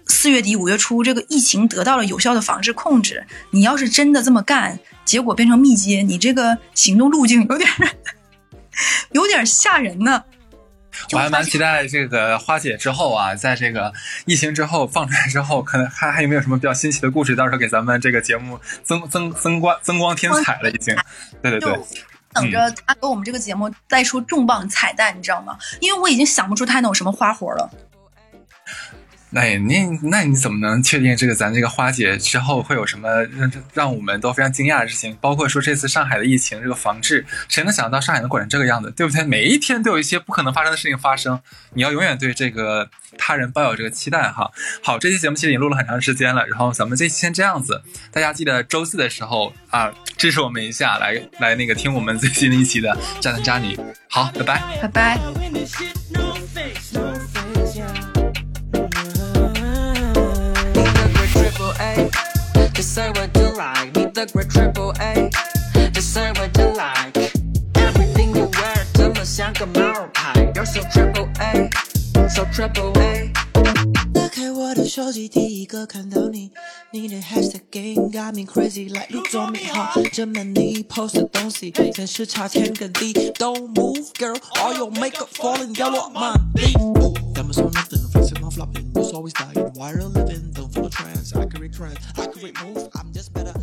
[0.07, 7.71] 四月底五月初这个疫情得到了有效的防治控制，你要是真的这么干，结果变成密接，你这个行动路径有点
[9.13, 10.25] 有点吓人呢。
[11.13, 13.93] 我还蛮期待这个花姐之后啊，在这个
[14.27, 20.97] 疫情之后放出来之后，可能还还有没有什么比较新奇的故事，到时候给咱们这个节目增增增光增光添彩了，已经。
[21.41, 21.79] 对对对。
[22.35, 25.59] 就等着他给我们这个节目带出重磅彩蛋，你知道吗？
[25.81, 27.71] 因为我已经想不出他能有什么花活了。
[29.31, 35.17] 那那那你怎么能确定这个咱这个花姐之后会有什么让让我们都非常惊讶的事情？
[35.21, 39.25] 包括说这次上海的疫情这个防治，谁能想到上海能管成这个样子，对不对？
[39.25, 41.41] 每一天都有一些不可能发生的事情发生，
[41.75, 44.51] 你要永远对这个他人抱有这个期待哈。
[44.83, 53.79] 好，这期节目其实已经录了很长时间了，然后咱们这期先这样子，大家记得周四的时候啊支持我们一下，来来那个听我们最新的一期的渣男渣女。
[54.09, 54.63] 好，拜拜。
[54.81, 55.19] 拜拜。
[62.78, 63.96] Just say what you like.
[63.96, 65.30] Need the great triple A.
[65.92, 67.32] Just say what you like.
[67.76, 70.34] Everything you wear 怎么像个毛牌？
[70.56, 71.70] You're so triple A,
[72.30, 73.32] so triple A.
[74.38, 76.52] 打开我的手机，第一个看到你，
[76.92, 83.14] 你的 hashtag game got me crazy like 你做美好，这么你 post 的东西，真是差天跟地。
[83.34, 86.74] Don't move, girl, all your makeup falling 掉落满地。
[87.34, 89.72] Got me so nothing, flexing my flopping, it's always dying.
[89.74, 92.88] Viral living, don't follow trends, accurate trends, accurate move.
[92.94, 93.54] I'm just better.